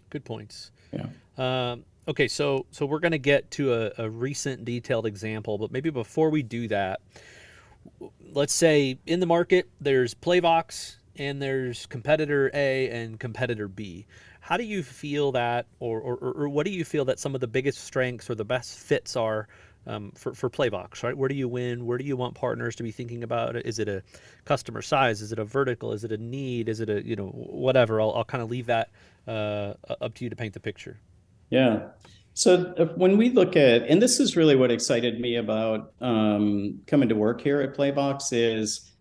Good 0.09 0.25
points. 0.25 0.71
Yeah. 0.91 1.07
Um, 1.37 1.85
okay 2.07 2.27
so 2.27 2.65
so 2.71 2.85
we're 2.85 2.99
going 2.99 3.11
to 3.11 3.19
get 3.19 3.49
to 3.51 3.73
a, 3.73 3.91
a 3.99 4.09
recent 4.09 4.65
detailed 4.65 5.05
example 5.05 5.57
but 5.59 5.71
maybe 5.71 5.89
before 5.91 6.31
we 6.31 6.41
do 6.41 6.67
that 6.67 6.99
let's 8.33 8.53
say 8.53 8.97
in 9.05 9.19
the 9.19 9.25
market 9.25 9.69
there's 9.79 10.13
playvox 10.13 10.95
and 11.17 11.41
there's 11.41 11.85
competitor 11.85 12.49
a 12.53 12.89
and 12.89 13.19
competitor 13.19 13.67
b. 13.67 14.05
How 14.39 14.57
do 14.57 14.63
you 14.63 14.81
feel 14.81 15.31
that 15.33 15.67
or, 15.79 15.99
or, 15.99 16.15
or 16.15 16.49
what 16.49 16.65
do 16.65 16.71
you 16.71 16.83
feel 16.83 17.05
that 17.05 17.19
some 17.19 17.35
of 17.35 17.41
the 17.41 17.47
biggest 17.47 17.83
strengths 17.83 18.29
or 18.29 18.35
the 18.35 18.45
best 18.45 18.79
fits 18.79 19.15
are 19.15 19.47
um, 19.87 20.11
for, 20.15 20.33
for 20.33 20.49
Playvox, 20.49 21.03
right? 21.03 21.17
Where 21.17 21.29
do 21.29 21.35
you 21.35 21.47
win? 21.47 21.85
Where 21.85 21.97
do 21.97 22.03
you 22.03 22.15
want 22.15 22.35
partners 22.35 22.75
to 22.75 22.83
be 22.83 22.91
thinking 22.91 23.23
about 23.23 23.55
Is 23.55 23.79
it 23.79 23.89
a 23.89 24.03
customer 24.45 24.81
size? 24.81 25.21
Is 25.21 25.31
it 25.31 25.39
a 25.39 25.45
vertical? 25.45 25.91
Is 25.91 26.03
it 26.03 26.11
a 26.11 26.17
need? 26.17 26.69
Is 26.69 26.79
it 26.79 26.89
a, 26.89 27.05
you 27.05 27.15
know, 27.15 27.27
whatever? 27.27 27.99
I'll, 27.99 28.11
I'll 28.11 28.25
kind 28.25 28.43
of 28.43 28.49
leave 28.49 28.67
that 28.67 28.89
uh, 29.27 29.73
up 30.01 30.13
to 30.15 30.23
you 30.23 30.29
to 30.29 30.35
paint 30.35 30.53
the 30.53 30.59
picture. 30.59 30.99
Yeah. 31.49 31.89
So 32.33 32.73
uh, 32.77 32.85
when 32.95 33.17
we 33.17 33.29
look 33.29 33.55
at, 33.55 33.83
and 33.83 34.01
this 34.01 34.19
is 34.19 34.37
really 34.37 34.55
what 34.55 34.71
excited 34.71 35.19
me 35.19 35.35
about 35.35 35.93
um, 35.99 36.79
coming 36.87 37.09
to 37.09 37.15
work 37.15 37.41
here 37.41 37.61
at 37.61 37.75
Playvox 37.75 38.31
is, 38.31 38.91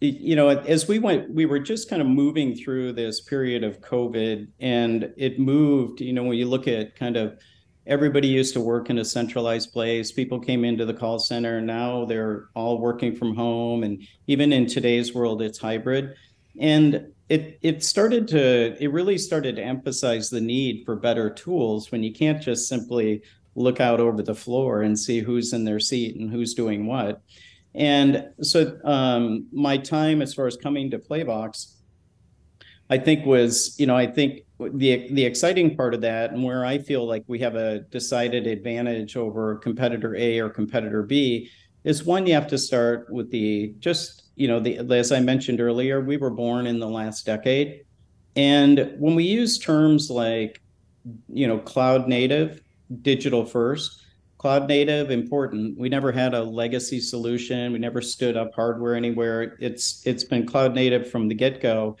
you 0.00 0.36
know, 0.36 0.48
as 0.48 0.88
we 0.88 0.98
went, 0.98 1.30
we 1.30 1.46
were 1.46 1.58
just 1.58 1.90
kind 1.90 2.00
of 2.00 2.08
moving 2.08 2.54
through 2.54 2.92
this 2.92 3.20
period 3.20 3.64
of 3.64 3.80
COVID 3.80 4.48
and 4.60 5.12
it 5.16 5.38
moved, 5.38 6.00
you 6.00 6.12
know, 6.12 6.22
when 6.22 6.38
you 6.38 6.46
look 6.46 6.68
at 6.68 6.96
kind 6.96 7.16
of 7.16 7.38
everybody 7.90 8.28
used 8.28 8.54
to 8.54 8.60
work 8.60 8.88
in 8.88 8.98
a 8.98 9.04
centralized 9.04 9.72
place. 9.72 10.12
People 10.12 10.38
came 10.38 10.64
into 10.64 10.86
the 10.86 10.94
call 10.94 11.18
center. 11.18 11.60
Now 11.60 12.04
they're 12.04 12.48
all 12.54 12.78
working 12.78 13.16
from 13.16 13.34
home. 13.34 13.82
And 13.82 14.06
even 14.28 14.52
in 14.52 14.66
today's 14.66 15.12
world, 15.12 15.42
it's 15.42 15.58
hybrid. 15.58 16.14
And 16.58 17.12
it 17.28 17.58
it 17.62 17.84
started 17.84 18.26
to 18.28 18.76
it 18.82 18.92
really 18.92 19.18
started 19.18 19.56
to 19.56 19.62
emphasize 19.62 20.30
the 20.30 20.40
need 20.40 20.84
for 20.84 20.96
better 20.96 21.30
tools 21.30 21.92
when 21.92 22.02
you 22.02 22.12
can't 22.12 22.40
just 22.40 22.68
simply 22.68 23.22
look 23.56 23.80
out 23.80 24.00
over 24.00 24.22
the 24.22 24.34
floor 24.34 24.82
and 24.82 24.98
see 24.98 25.20
who's 25.20 25.52
in 25.52 25.64
their 25.64 25.80
seat 25.80 26.16
and 26.16 26.30
who's 26.30 26.54
doing 26.54 26.86
what. 26.86 27.20
And 27.74 28.28
so 28.40 28.78
um, 28.84 29.46
my 29.52 29.76
time 29.76 30.22
as 30.22 30.32
far 30.34 30.46
as 30.46 30.56
coming 30.56 30.90
to 30.90 30.98
Playvox, 30.98 31.74
I 32.88 32.98
think 32.98 33.26
was, 33.26 33.78
you 33.78 33.86
know, 33.86 33.96
I 33.96 34.06
think 34.06 34.42
the 34.74 35.08
the 35.12 35.24
exciting 35.24 35.76
part 35.76 35.94
of 35.94 36.00
that 36.02 36.32
and 36.32 36.42
where 36.42 36.64
I 36.64 36.78
feel 36.78 37.06
like 37.06 37.24
we 37.26 37.38
have 37.40 37.54
a 37.54 37.80
decided 37.90 38.46
advantage 38.46 39.16
over 39.16 39.56
competitor 39.56 40.14
A 40.16 40.38
or 40.40 40.48
competitor 40.48 41.02
B 41.02 41.50
is 41.84 42.04
one 42.04 42.26
you 42.26 42.34
have 42.34 42.48
to 42.48 42.58
start 42.58 43.10
with 43.10 43.30
the 43.30 43.74
just 43.78 44.24
you 44.36 44.48
know 44.48 44.60
the 44.60 44.78
as 44.78 45.12
I 45.12 45.20
mentioned 45.20 45.60
earlier 45.60 46.00
we 46.00 46.16
were 46.16 46.30
born 46.30 46.66
in 46.66 46.78
the 46.78 46.88
last 46.88 47.26
decade. 47.26 47.84
And 48.36 48.94
when 48.98 49.14
we 49.14 49.24
use 49.24 49.58
terms 49.58 50.10
like 50.10 50.60
you 51.28 51.46
know 51.46 51.58
cloud 51.58 52.08
native 52.08 52.62
digital 53.02 53.44
first 53.44 54.00
cloud 54.40 54.66
native 54.68 55.10
important. 55.10 55.78
We 55.78 55.90
never 55.90 56.10
had 56.10 56.32
a 56.32 56.42
legacy 56.42 56.98
solution. 56.98 57.74
We 57.74 57.78
never 57.78 58.00
stood 58.00 58.38
up 58.38 58.54
hardware 58.54 58.94
anywhere. 58.94 59.58
It's 59.60 60.02
it's 60.06 60.24
been 60.24 60.46
cloud 60.46 60.74
native 60.74 61.10
from 61.10 61.28
the 61.28 61.34
get-go 61.34 61.98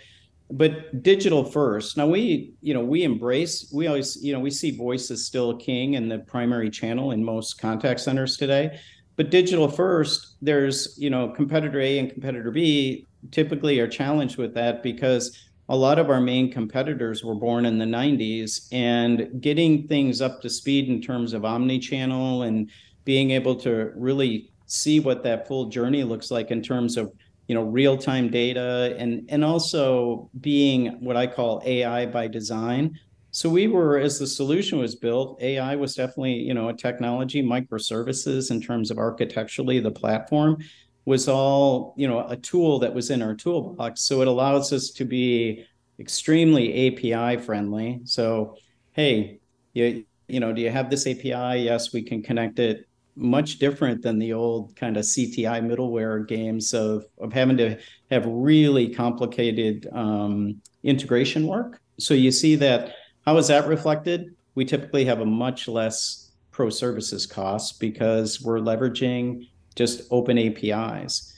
but 0.50 1.02
digital 1.02 1.44
first. 1.44 1.96
Now 1.96 2.06
we 2.06 2.54
you 2.60 2.74
know 2.74 2.84
we 2.84 3.02
embrace 3.04 3.70
we 3.72 3.86
always 3.86 4.22
you 4.22 4.32
know 4.32 4.40
we 4.40 4.50
see 4.50 4.70
voice 4.70 5.10
as 5.10 5.24
still 5.24 5.56
king 5.56 5.96
and 5.96 6.10
the 6.10 6.18
primary 6.20 6.70
channel 6.70 7.12
in 7.12 7.24
most 7.24 7.60
contact 7.60 8.00
centers 8.00 8.36
today. 8.36 8.78
But 9.20 9.30
digital 9.30 9.68
first, 9.68 10.36
there's, 10.40 10.96
you 10.98 11.10
know, 11.10 11.28
competitor 11.28 11.78
A 11.78 11.98
and 11.98 12.10
competitor 12.10 12.50
B 12.50 13.06
typically 13.30 13.78
are 13.78 13.86
challenged 13.86 14.38
with 14.38 14.54
that 14.54 14.82
because 14.82 15.38
a 15.68 15.76
lot 15.76 15.98
of 15.98 16.08
our 16.08 16.22
main 16.22 16.50
competitors 16.50 17.22
were 17.22 17.34
born 17.34 17.66
in 17.66 17.76
the 17.76 17.84
90s 17.84 18.66
and 18.72 19.42
getting 19.42 19.86
things 19.86 20.22
up 20.22 20.40
to 20.40 20.48
speed 20.48 20.88
in 20.88 21.02
terms 21.02 21.34
of 21.34 21.44
omni-channel 21.44 22.44
and 22.44 22.70
being 23.04 23.30
able 23.32 23.54
to 23.56 23.92
really 23.94 24.50
see 24.64 25.00
what 25.00 25.22
that 25.22 25.46
full 25.46 25.66
journey 25.66 26.02
looks 26.02 26.30
like 26.30 26.50
in 26.50 26.62
terms 26.62 26.96
of 26.96 27.12
you 27.50 27.54
know 27.54 27.64
real-time 27.64 28.30
data 28.30 28.94
and 28.96 29.28
and 29.28 29.44
also 29.44 30.30
being 30.40 30.86
what 31.00 31.16
I 31.16 31.26
call 31.26 31.60
AI 31.66 32.06
by 32.06 32.28
design. 32.28 32.96
So 33.32 33.50
we 33.50 33.66
were 33.66 33.98
as 33.98 34.20
the 34.20 34.26
solution 34.28 34.78
was 34.78 34.94
built, 34.94 35.42
AI 35.42 35.74
was 35.74 35.96
definitely 35.96 36.34
you 36.34 36.54
know 36.54 36.68
a 36.68 36.72
technology, 36.72 37.42
microservices 37.42 38.52
in 38.52 38.60
terms 38.60 38.92
of 38.92 38.98
architecturally 38.98 39.80
the 39.80 39.90
platform 39.90 40.58
was 41.06 41.26
all 41.26 41.92
you 41.96 42.06
know 42.06 42.24
a 42.28 42.36
tool 42.36 42.78
that 42.78 42.94
was 42.94 43.10
in 43.10 43.20
our 43.20 43.34
toolbox. 43.34 44.02
So 44.02 44.22
it 44.22 44.28
allows 44.28 44.72
us 44.72 44.90
to 44.90 45.04
be 45.04 45.64
extremely 45.98 46.86
API 46.86 47.42
friendly. 47.42 47.98
So 48.04 48.54
hey, 48.92 49.40
you 49.74 50.04
you 50.28 50.38
know 50.38 50.52
do 50.52 50.62
you 50.62 50.70
have 50.70 50.88
this 50.88 51.04
API? 51.04 51.64
Yes, 51.64 51.92
we 51.92 52.02
can 52.02 52.22
connect 52.22 52.60
it 52.60 52.86
much 53.20 53.58
different 53.58 54.02
than 54.02 54.18
the 54.18 54.32
old 54.32 54.74
kind 54.76 54.96
of 54.96 55.04
CTI 55.04 55.62
middleware 55.62 56.26
games 56.26 56.72
of, 56.74 57.04
of 57.18 57.32
having 57.32 57.56
to 57.58 57.78
have 58.10 58.24
really 58.26 58.88
complicated 58.88 59.86
um, 59.92 60.60
integration 60.82 61.46
work. 61.46 61.80
So 61.98 62.14
you 62.14 62.32
see 62.32 62.56
that, 62.56 62.94
how 63.26 63.36
is 63.36 63.48
that 63.48 63.68
reflected? 63.68 64.34
We 64.54 64.64
typically 64.64 65.04
have 65.04 65.20
a 65.20 65.26
much 65.26 65.68
less 65.68 66.30
pro 66.50 66.70
services 66.70 67.26
cost 67.26 67.78
because 67.78 68.40
we're 68.40 68.58
leveraging 68.58 69.48
just 69.76 70.02
open 70.10 70.38
APIs. 70.38 71.32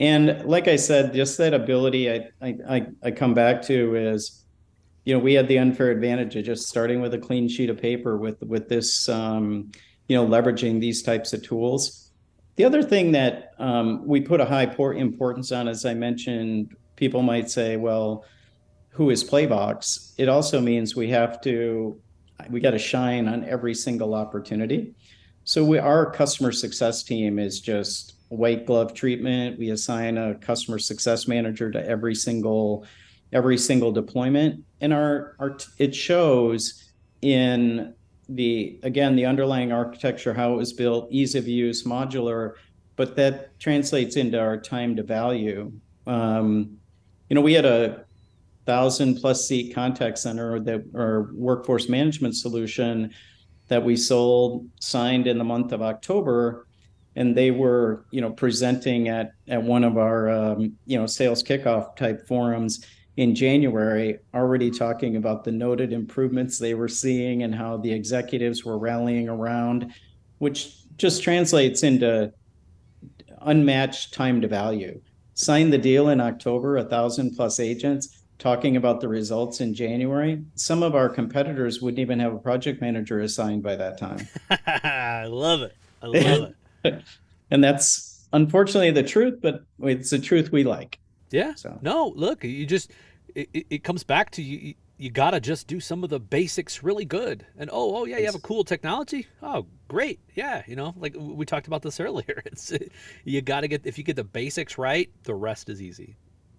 And 0.00 0.44
like 0.44 0.68
I 0.68 0.76
said, 0.76 1.14
just 1.14 1.38
that 1.38 1.54
ability 1.54 2.10
I, 2.10 2.28
I, 2.42 2.86
I 3.02 3.10
come 3.10 3.34
back 3.34 3.62
to 3.62 3.94
is, 3.96 4.44
you 5.04 5.14
know, 5.14 5.20
we 5.20 5.34
had 5.34 5.48
the 5.48 5.58
unfair 5.58 5.90
advantage 5.90 6.34
of 6.36 6.44
just 6.44 6.68
starting 6.68 7.00
with 7.00 7.14
a 7.14 7.18
clean 7.18 7.48
sheet 7.48 7.70
of 7.70 7.80
paper 7.80 8.16
with 8.16 8.42
with 8.42 8.68
this 8.68 9.08
um, 9.08 9.70
you 10.08 10.16
know, 10.16 10.26
leveraging 10.26 10.80
these 10.80 11.02
types 11.02 11.32
of 11.32 11.42
tools. 11.42 12.10
The 12.56 12.64
other 12.64 12.82
thing 12.82 13.12
that 13.12 13.54
um, 13.58 14.06
we 14.06 14.20
put 14.20 14.40
a 14.40 14.44
high 14.44 14.72
importance 14.96 15.50
on, 15.52 15.66
as 15.66 15.84
I 15.84 15.94
mentioned, 15.94 16.76
people 16.96 17.22
might 17.22 17.50
say, 17.50 17.76
well, 17.76 18.24
who 18.90 19.10
is 19.10 19.24
Playvox? 19.24 20.14
It 20.18 20.28
also 20.28 20.60
means 20.60 20.94
we 20.94 21.10
have 21.10 21.40
to, 21.42 22.00
we 22.48 22.60
got 22.60 22.70
to 22.70 22.78
shine 22.78 23.26
on 23.26 23.44
every 23.44 23.74
single 23.74 24.14
opportunity. 24.14 24.94
So 25.44 25.64
we, 25.64 25.78
our 25.78 26.10
customer 26.10 26.52
success 26.52 27.02
team 27.02 27.38
is 27.38 27.60
just 27.60 28.14
white 28.28 28.66
glove 28.66 28.94
treatment. 28.94 29.58
We 29.58 29.70
assign 29.70 30.16
a 30.16 30.34
customer 30.36 30.78
success 30.78 31.26
manager 31.26 31.70
to 31.70 31.84
every 31.86 32.14
single, 32.14 32.86
every 33.32 33.58
single 33.58 33.90
deployment, 33.92 34.64
and 34.80 34.92
our, 34.92 35.34
our 35.38 35.58
it 35.78 35.94
shows 35.94 36.92
in 37.20 37.94
the 38.28 38.78
again 38.82 39.16
the 39.16 39.26
underlying 39.26 39.72
architecture 39.72 40.32
how 40.32 40.54
it 40.54 40.56
was 40.56 40.72
built 40.72 41.08
ease 41.10 41.34
of 41.34 41.46
use 41.46 41.84
modular 41.84 42.54
but 42.96 43.16
that 43.16 43.58
translates 43.58 44.16
into 44.16 44.38
our 44.40 44.56
time 44.56 44.94
to 44.96 45.02
value. 45.02 45.72
Um, 46.06 46.78
you 47.28 47.34
know 47.34 47.40
we 47.40 47.54
had 47.54 47.64
a 47.64 48.04
thousand 48.66 49.16
plus 49.16 49.46
seat 49.46 49.74
contact 49.74 50.18
center 50.18 50.60
that 50.60 50.84
our 50.94 51.30
workforce 51.32 51.88
management 51.88 52.36
solution 52.36 53.12
that 53.68 53.82
we 53.82 53.96
sold 53.96 54.68
signed 54.80 55.26
in 55.26 55.38
the 55.38 55.44
month 55.44 55.72
of 55.72 55.82
october 55.82 56.66
and 57.16 57.36
they 57.36 57.50
were 57.50 58.04
you 58.10 58.20
know 58.20 58.30
presenting 58.30 59.08
at 59.08 59.32
at 59.48 59.62
one 59.62 59.84
of 59.84 59.98
our 59.98 60.30
um, 60.30 60.72
you 60.86 60.98
know 60.98 61.06
sales 61.06 61.42
kickoff 61.42 61.96
type 61.96 62.26
forums 62.26 62.84
in 63.16 63.34
January 63.34 64.18
already 64.34 64.70
talking 64.70 65.16
about 65.16 65.44
the 65.44 65.52
noted 65.52 65.92
improvements 65.92 66.58
they 66.58 66.74
were 66.74 66.88
seeing 66.88 67.42
and 67.42 67.54
how 67.54 67.76
the 67.76 67.92
executives 67.92 68.64
were 68.64 68.78
rallying 68.78 69.28
around, 69.28 69.92
which 70.38 70.78
just 70.96 71.22
translates 71.22 71.82
into 71.82 72.32
unmatched 73.42 74.12
time 74.12 74.40
to 74.40 74.48
value. 74.48 75.00
Signed 75.34 75.72
the 75.72 75.78
deal 75.78 76.08
in 76.08 76.20
October, 76.20 76.76
a 76.76 76.84
thousand 76.84 77.36
plus 77.36 77.60
agents 77.60 78.20
talking 78.38 78.76
about 78.76 79.00
the 79.00 79.08
results 79.08 79.60
in 79.60 79.74
January. 79.74 80.42
Some 80.54 80.82
of 80.82 80.94
our 80.94 81.08
competitors 81.08 81.80
wouldn't 81.80 82.00
even 82.00 82.18
have 82.18 82.34
a 82.34 82.38
project 82.38 82.80
manager 82.80 83.20
assigned 83.20 83.62
by 83.62 83.76
that 83.76 83.98
time. 83.98 84.28
I 84.66 85.26
love 85.26 85.62
it. 85.62 85.76
I 86.02 86.06
love 86.06 86.54
it. 86.84 87.02
and 87.50 87.62
that's 87.62 88.26
unfortunately 88.32 88.90
the 88.90 89.02
truth, 89.02 89.38
but 89.40 89.64
it's 89.82 90.10
the 90.10 90.18
truth 90.18 90.50
we 90.52 90.64
like. 90.64 90.98
Yeah. 91.34 91.54
So 91.56 91.76
no, 91.82 92.12
look, 92.14 92.44
you 92.44 92.64
just 92.64 92.92
it, 93.34 93.66
it 93.68 93.84
comes 93.84 94.04
back 94.04 94.30
to 94.30 94.42
you. 94.42 94.74
You 94.96 95.10
gotta 95.10 95.40
just 95.40 95.66
do 95.66 95.80
some 95.80 96.04
of 96.04 96.10
the 96.10 96.20
basics 96.20 96.84
really 96.84 97.04
good. 97.04 97.44
And 97.58 97.68
oh, 97.72 97.96
oh 97.96 98.04
yeah, 98.04 98.18
you 98.18 98.26
have 98.26 98.36
a 98.36 98.40
cool 98.40 98.62
technology. 98.62 99.26
Oh, 99.42 99.66
great. 99.88 100.20
Yeah, 100.36 100.62
you 100.68 100.76
know, 100.76 100.94
like 100.96 101.16
we 101.18 101.44
talked 101.44 101.66
about 101.66 101.82
this 101.82 101.98
earlier. 102.06 102.40
It's 102.46 102.72
you 103.24 103.42
gotta 103.42 103.66
get 103.66 103.84
if 103.84 103.98
you 103.98 104.04
get 104.04 104.14
the 104.14 104.24
basics 104.24 104.78
right, 104.78 105.10
the 105.24 105.34
rest 105.34 105.68
is 105.68 105.82
easy. 105.82 106.16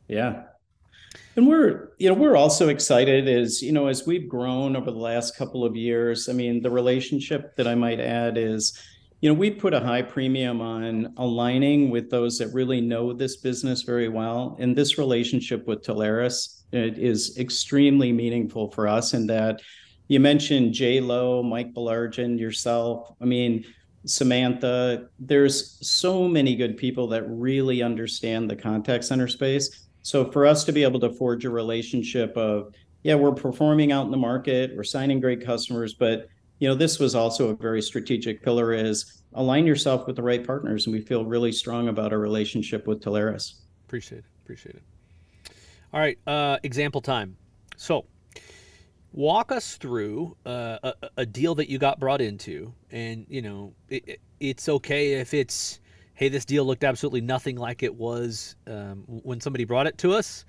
Yeah. 0.09 0.43
And 1.37 1.47
we're, 1.47 1.91
you 1.97 2.09
know, 2.09 2.13
we're 2.13 2.35
also 2.35 2.67
excited 2.67 3.29
as, 3.29 3.61
you 3.61 3.71
know, 3.71 3.87
as 3.87 4.05
we've 4.05 4.27
grown 4.27 4.75
over 4.75 4.91
the 4.91 4.97
last 4.97 5.37
couple 5.37 5.63
of 5.63 5.73
years. 5.73 6.27
I 6.27 6.33
mean, 6.33 6.61
the 6.61 6.69
relationship 6.69 7.55
that 7.55 7.67
I 7.67 7.75
might 7.75 8.01
add 8.01 8.37
is, 8.37 8.77
you 9.21 9.29
know, 9.29 9.33
we 9.33 9.49
put 9.49 9.73
a 9.73 9.79
high 9.79 10.01
premium 10.01 10.61
on 10.61 11.13
aligning 11.17 11.89
with 11.89 12.09
those 12.09 12.37
that 12.37 12.53
really 12.53 12.81
know 12.81 13.13
this 13.13 13.37
business 13.37 13.81
very 13.81 14.09
well. 14.09 14.55
And 14.59 14.75
this 14.75 14.97
relationship 14.97 15.65
with 15.67 15.81
Telarus 15.83 16.63
is 16.71 17.37
extremely 17.37 18.11
meaningful 18.11 18.69
for 18.71 18.87
us 18.87 19.13
in 19.13 19.27
that 19.27 19.61
you 20.07 20.19
mentioned 20.19 20.73
J 20.73 20.99
Lo, 20.99 21.41
Mike 21.41 21.73
Belargin, 21.73 22.37
yourself. 22.39 23.15
I 23.19 23.25
mean, 23.25 23.65
Samantha, 24.05 25.07
there's 25.17 25.79
so 25.87 26.27
many 26.27 26.55
good 26.55 26.77
people 26.77 27.07
that 27.07 27.23
really 27.27 27.81
understand 27.81 28.49
the 28.49 28.55
contact 28.55 29.05
center 29.05 29.27
space. 29.27 29.87
So 30.03 30.29
for 30.29 30.45
us 30.45 30.63
to 30.65 30.71
be 30.71 30.83
able 30.83 30.99
to 30.99 31.09
forge 31.09 31.45
a 31.45 31.49
relationship 31.49 32.37
of, 32.37 32.75
yeah, 33.01 33.15
we're 33.15 33.31
performing 33.31 33.91
out 33.91 34.05
in 34.05 34.11
the 34.11 34.17
market, 34.17 34.75
we're 34.75 34.83
signing 34.83 35.19
great 35.19 35.43
customers, 35.43 35.95
but 35.95 36.27
you 36.59 36.67
know, 36.67 36.75
this 36.75 36.99
was 36.99 37.15
also 37.15 37.49
a 37.49 37.55
very 37.55 37.81
strategic 37.81 38.41
pillar 38.41 38.73
is 38.73 39.21
align 39.33 39.65
yourself 39.65 40.07
with 40.07 40.15
the 40.15 40.23
right 40.23 40.45
partners. 40.45 40.85
And 40.85 40.95
we 40.95 41.01
feel 41.01 41.25
really 41.25 41.51
strong 41.51 41.89
about 41.89 42.13
our 42.13 42.19
relationship 42.19 42.87
with 42.87 43.01
Telarus. 43.01 43.55
Appreciate 43.85 44.19
it. 44.19 44.25
Appreciate 44.43 44.75
it. 44.75 44.83
All 45.93 45.99
right. 45.99 46.17
Uh, 46.25 46.57
example 46.63 47.01
time. 47.01 47.35
So 47.77 48.05
walk 49.11 49.51
us 49.51 49.77
through 49.77 50.35
uh, 50.45 50.77
a, 50.83 50.93
a, 51.17 51.25
deal 51.25 51.55
that 51.55 51.69
you 51.69 51.77
got 51.77 51.99
brought 51.99 52.19
into 52.19 52.73
and 52.91 53.25
you 53.29 53.41
know 53.41 53.73
it, 53.87 54.19
it's 54.41 54.67
okay 54.67 55.13
if 55.13 55.33
it's 55.33 55.79
hey 56.15 56.27
this 56.27 56.43
deal 56.43 56.65
looked 56.65 56.83
absolutely 56.83 57.21
nothing 57.21 57.55
like 57.55 57.81
it 57.81 57.95
was 57.95 58.57
um, 58.67 59.05
when 59.07 59.39
somebody 59.39 59.63
brought 59.63 59.87
it 59.87 59.97
to 59.97 60.11
us 60.11 60.43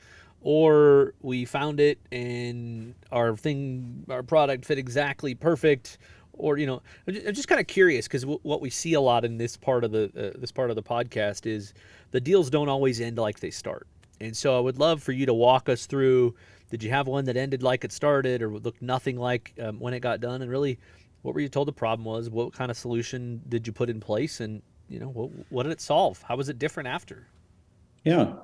or 0.46 1.12
we 1.22 1.44
found 1.44 1.80
it 1.80 1.98
and 2.12 2.94
our 3.10 3.36
thing, 3.36 4.04
our 4.08 4.22
product 4.22 4.64
fit 4.64 4.78
exactly 4.78 5.34
perfect, 5.34 5.98
or 6.34 6.56
you 6.56 6.66
know, 6.66 6.80
I'm 7.08 7.34
just 7.34 7.48
kind 7.48 7.60
of 7.60 7.66
curious 7.66 8.06
because 8.06 8.24
what 8.24 8.60
we 8.60 8.70
see 8.70 8.94
a 8.94 9.00
lot 9.00 9.24
in 9.24 9.38
this 9.38 9.56
part 9.56 9.82
of 9.82 9.90
the 9.90 10.04
uh, 10.04 10.38
this 10.38 10.52
part 10.52 10.70
of 10.70 10.76
the 10.76 10.84
podcast 10.84 11.46
is 11.46 11.74
the 12.12 12.20
deals 12.20 12.48
don't 12.48 12.68
always 12.68 13.00
end 13.00 13.18
like 13.18 13.40
they 13.40 13.50
start, 13.50 13.88
and 14.20 14.36
so 14.36 14.56
I 14.56 14.60
would 14.60 14.78
love 14.78 15.02
for 15.02 15.10
you 15.10 15.26
to 15.26 15.34
walk 15.34 15.68
us 15.68 15.86
through. 15.86 16.36
Did 16.70 16.80
you 16.80 16.90
have 16.90 17.08
one 17.08 17.24
that 17.24 17.36
ended 17.36 17.64
like 17.64 17.82
it 17.82 17.90
started, 17.90 18.40
or 18.40 18.50
looked 18.50 18.82
nothing 18.82 19.16
like 19.16 19.52
um, 19.60 19.80
when 19.80 19.94
it 19.94 20.00
got 20.00 20.20
done? 20.20 20.42
And 20.42 20.50
really, 20.50 20.78
what 21.22 21.34
were 21.34 21.40
you 21.40 21.48
told 21.48 21.66
the 21.66 21.72
problem 21.72 22.04
was? 22.04 22.30
What 22.30 22.52
kind 22.52 22.70
of 22.70 22.76
solution 22.76 23.42
did 23.48 23.66
you 23.66 23.72
put 23.72 23.90
in 23.90 23.98
place? 23.98 24.38
And 24.38 24.62
you 24.88 25.00
know, 25.00 25.08
what, 25.08 25.30
what 25.50 25.62
did 25.64 25.72
it 25.72 25.80
solve? 25.80 26.22
How 26.22 26.36
was 26.36 26.48
it 26.48 26.60
different 26.60 26.88
after? 26.88 27.26
Yeah, 28.04 28.34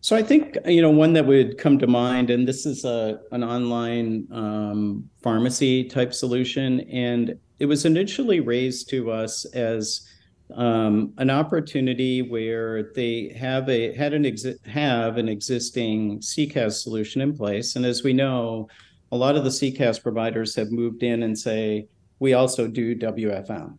so 0.00 0.14
I 0.14 0.22
think 0.22 0.56
you 0.66 0.82
know 0.82 0.90
one 0.90 1.12
that 1.14 1.26
would 1.26 1.58
come 1.58 1.78
to 1.78 1.86
mind, 1.86 2.30
and 2.30 2.46
this 2.46 2.66
is 2.66 2.84
a 2.84 3.20
an 3.32 3.42
online 3.42 4.26
um, 4.30 5.08
pharmacy 5.22 5.84
type 5.84 6.14
solution, 6.14 6.80
and 6.82 7.38
it 7.58 7.66
was 7.66 7.84
initially 7.84 8.40
raised 8.40 8.88
to 8.90 9.10
us 9.10 9.44
as 9.46 10.08
um, 10.54 11.12
an 11.18 11.30
opportunity 11.30 12.22
where 12.22 12.92
they 12.94 13.34
have 13.36 13.68
a 13.68 13.92
had 13.94 14.12
an 14.12 14.24
exi- 14.24 14.64
have 14.66 15.16
an 15.16 15.28
existing 15.28 16.20
CCaaS 16.20 16.82
solution 16.82 17.20
in 17.20 17.36
place, 17.36 17.76
and 17.76 17.84
as 17.84 18.04
we 18.04 18.12
know, 18.12 18.68
a 19.12 19.16
lot 19.16 19.36
of 19.36 19.44
the 19.44 19.50
CCaaS 19.50 20.02
providers 20.02 20.54
have 20.54 20.70
moved 20.70 21.02
in 21.02 21.22
and 21.22 21.36
say 21.36 21.88
we 22.18 22.34
also 22.34 22.68
do 22.68 22.94
WFM. 22.94 23.76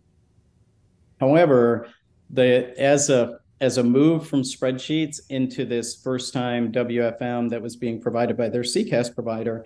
However, 1.20 1.88
the 2.30 2.74
as 2.80 3.10
a 3.10 3.40
as 3.60 3.78
a 3.78 3.84
move 3.84 4.28
from 4.28 4.42
spreadsheets 4.42 5.20
into 5.30 5.66
this 5.66 6.02
first 6.02 6.34
time 6.34 6.72
WFM 6.72 7.50
that 7.50 7.62
was 7.62 7.76
being 7.76 8.00
provided 8.00 8.38
by 8.38 8.50
their 8.50 8.62
CCaaS 8.62 9.14
provider, 9.14 9.66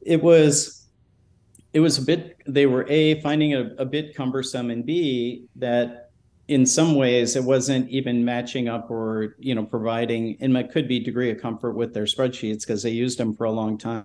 it 0.00 0.22
was 0.22 0.80
it 1.72 1.80
was 1.80 1.98
a 1.98 2.02
bit 2.02 2.36
they 2.46 2.66
were 2.66 2.86
a 2.88 3.20
finding 3.20 3.52
it 3.52 3.74
a, 3.78 3.82
a 3.82 3.84
bit 3.84 4.14
cumbersome 4.14 4.70
and 4.70 4.84
b 4.84 5.46
that 5.56 6.10
in 6.48 6.66
some 6.66 6.96
ways 6.96 7.36
it 7.36 7.44
wasn't 7.44 7.88
even 7.88 8.24
matching 8.24 8.68
up 8.68 8.90
or 8.90 9.36
you 9.38 9.54
know 9.54 9.64
providing 9.64 10.36
and 10.40 10.56
it 10.56 10.70
could 10.72 10.88
be 10.88 10.98
degree 10.98 11.30
of 11.30 11.40
comfort 11.40 11.72
with 11.72 11.94
their 11.94 12.04
spreadsheets 12.04 12.60
because 12.60 12.82
they 12.82 12.90
used 12.90 13.18
them 13.18 13.34
for 13.34 13.44
a 13.44 13.50
long 13.50 13.78
time 13.78 14.04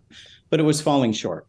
but 0.49 0.59
it 0.59 0.63
was 0.63 0.79
falling 0.79 1.11
short. 1.11 1.47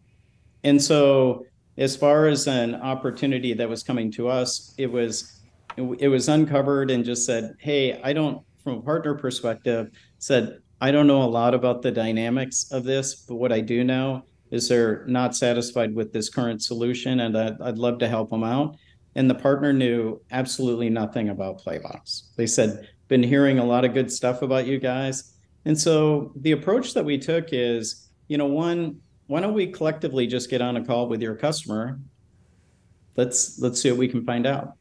And 0.65 0.83
so 0.83 1.45
as 1.77 1.95
far 1.95 2.27
as 2.29 2.47
an 2.47 2.75
opportunity 2.77 3.53
that 3.53 3.69
was 3.69 3.83
coming 3.83 4.11
to 4.13 4.29
us 4.29 4.75
it 4.79 4.91
was 4.91 5.36
it 5.77 6.09
was 6.09 6.29
uncovered 6.29 6.91
and 6.91 7.05
just 7.05 7.25
said 7.27 7.55
hey 7.59 8.01
i 8.03 8.13
don't 8.13 8.43
from 8.63 8.75
a 8.75 8.83
partner 8.83 9.15
perspective 9.15 9.91
said 10.19 10.59
i 10.81 10.91
don't 10.91 11.07
know 11.07 11.23
a 11.23 11.25
lot 11.25 11.55
about 11.55 11.83
the 11.83 11.91
dynamics 11.91 12.71
of 12.73 12.85
this 12.85 13.15
but 13.15 13.37
what 13.37 13.53
i 13.53 13.61
do 13.61 13.85
know 13.85 14.23
is 14.51 14.69
they're 14.69 15.05
not 15.07 15.35
satisfied 15.35 15.95
with 15.95 16.13
this 16.13 16.29
current 16.29 16.63
solution 16.63 17.21
and 17.21 17.37
I'd, 17.37 17.61
I'd 17.61 17.79
love 17.79 17.99
to 17.99 18.09
help 18.09 18.31
them 18.31 18.45
out 18.45 18.77
and 19.17 19.31
the 19.31 19.35
partner 19.35 19.73
knew 19.73 20.21
absolutely 20.31 20.91
nothing 20.91 21.31
about 21.31 21.65
Playvox. 21.65 22.37
They 22.37 22.47
said, 22.47 22.87
been 23.09 23.23
hearing 23.23 23.59
a 23.59 23.65
lot 23.65 23.85
of 23.85 23.95
good 23.95 24.13
stuff 24.13 24.43
about 24.43 24.67
you 24.67 24.79
guys. 24.79 25.33
And 25.65 25.79
so 25.79 26.33
the 26.37 26.53
approach 26.53 26.93
that 26.93 27.05
we 27.05 27.17
took 27.17 27.49
is, 27.51 28.11
you 28.29 28.37
know, 28.37 28.45
one, 28.45 29.01
why 29.27 29.41
don't 29.41 29.55
we 29.55 29.69
collectively 29.69 30.27
just 30.27 30.51
get 30.51 30.61
on 30.61 30.77
a 30.77 30.85
call 30.85 31.09
with 31.09 31.23
your 31.23 31.35
customer? 31.35 31.99
Let's 33.17 33.59
let's 33.59 33.81
see 33.81 33.91
what 33.91 33.99
we 33.99 34.07
can 34.07 34.25
find 34.25 34.47
out. 34.47 34.75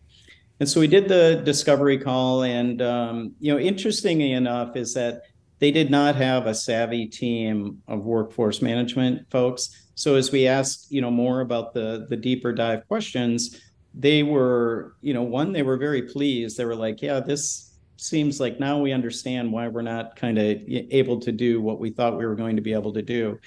And 0.59 0.69
so 0.69 0.79
we 0.79 0.87
did 0.87 1.09
the 1.09 1.41
discovery 1.43 1.97
call, 1.97 2.43
and 2.43 2.81
um, 2.81 3.33
you 3.39 3.53
know, 3.53 3.59
interestingly 3.59 4.31
enough, 4.31 4.75
is 4.75 4.93
that 4.93 5.23
they 5.59 5.71
did 5.71 5.89
not 5.89 6.15
have 6.15 6.47
a 6.47 6.53
savvy 6.53 7.07
team 7.07 7.81
of 7.87 8.03
workforce 8.03 8.61
management 8.61 9.29
folks. 9.29 9.89
So 9.95 10.15
as 10.15 10.31
we 10.31 10.47
asked, 10.47 10.91
you 10.91 11.01
know, 11.01 11.11
more 11.11 11.41
about 11.41 11.73
the 11.73 12.07
the 12.09 12.17
deeper 12.17 12.53
dive 12.53 12.87
questions, 12.87 13.61
they 13.93 14.23
were, 14.23 14.95
you 15.01 15.13
know, 15.13 15.23
one, 15.23 15.51
they 15.51 15.63
were 15.63 15.77
very 15.77 16.03
pleased. 16.03 16.57
They 16.57 16.65
were 16.65 16.75
like, 16.75 17.01
yeah, 17.01 17.19
this 17.19 17.77
seems 17.97 18.39
like 18.39 18.59
now 18.59 18.79
we 18.79 18.91
understand 18.91 19.51
why 19.51 19.67
we're 19.67 19.81
not 19.81 20.15
kind 20.15 20.37
of 20.37 20.61
able 20.67 21.19
to 21.21 21.31
do 21.31 21.61
what 21.61 21.79
we 21.79 21.89
thought 21.89 22.17
we 22.17 22.25
were 22.25 22.35
going 22.35 22.57
to 22.57 22.61
be 22.61 22.73
able 22.73 22.93
to 22.93 23.01
do. 23.01 23.39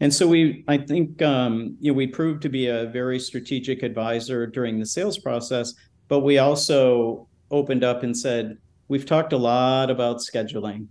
And 0.00 0.12
so 0.12 0.26
we, 0.26 0.64
I 0.68 0.76
think, 0.76 1.22
um, 1.22 1.76
you 1.80 1.90
know, 1.90 1.96
we 1.96 2.06
proved 2.06 2.42
to 2.42 2.50
be 2.50 2.66
a 2.66 2.86
very 2.86 3.18
strategic 3.18 3.82
advisor 3.82 4.46
during 4.46 4.78
the 4.78 4.84
sales 4.84 5.18
process, 5.18 5.72
but 6.08 6.20
we 6.20 6.38
also 6.38 7.28
opened 7.50 7.84
up 7.84 8.02
and 8.02 8.16
said, 8.16 8.58
we've 8.88 9.06
talked 9.06 9.32
a 9.32 9.38
lot 9.38 9.90
about 9.90 10.18
scheduling. 10.18 10.88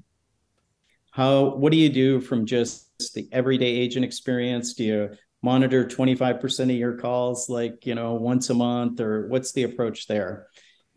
How, 1.12 1.56
what 1.56 1.72
do 1.72 1.78
you 1.78 1.90
do 1.90 2.20
from 2.20 2.46
just 2.46 3.14
the 3.14 3.28
everyday 3.32 3.68
agent 3.68 4.04
experience? 4.06 4.74
Do 4.74 4.84
you 4.84 5.10
monitor 5.46 5.86
25% 5.86 6.60
of 6.64 6.70
your 6.72 6.98
calls 6.98 7.50
like 7.50 7.86
you 7.86 7.94
know 7.94 8.16
once 8.16 8.50
a 8.50 8.54
month 8.54 9.00
or 9.00 9.28
what's 9.28 9.52
the 9.52 9.62
approach 9.62 10.08
there 10.08 10.48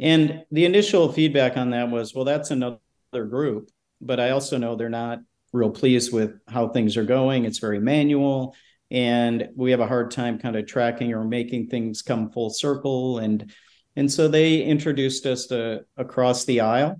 and 0.00 0.42
the 0.50 0.64
initial 0.64 1.12
feedback 1.12 1.58
on 1.58 1.70
that 1.70 1.90
was 1.90 2.14
well 2.14 2.24
that's 2.24 2.50
another 2.50 2.78
group 3.12 3.68
but 4.00 4.18
i 4.18 4.30
also 4.30 4.56
know 4.56 4.74
they're 4.74 4.88
not 4.88 5.18
real 5.52 5.68
pleased 5.68 6.14
with 6.14 6.32
how 6.48 6.66
things 6.66 6.96
are 6.96 7.04
going 7.04 7.44
it's 7.44 7.58
very 7.58 7.78
manual 7.78 8.56
and 8.90 9.50
we 9.54 9.70
have 9.70 9.80
a 9.80 9.86
hard 9.86 10.10
time 10.10 10.38
kind 10.38 10.56
of 10.56 10.66
tracking 10.66 11.12
or 11.12 11.24
making 11.24 11.66
things 11.66 12.00
come 12.00 12.30
full 12.30 12.48
circle 12.48 13.18
and 13.18 13.52
and 13.98 14.10
so 14.10 14.28
they 14.28 14.62
introduced 14.62 15.26
us 15.26 15.46
to 15.46 15.84
across 15.96 16.44
the 16.46 16.60
aisle 16.60 16.96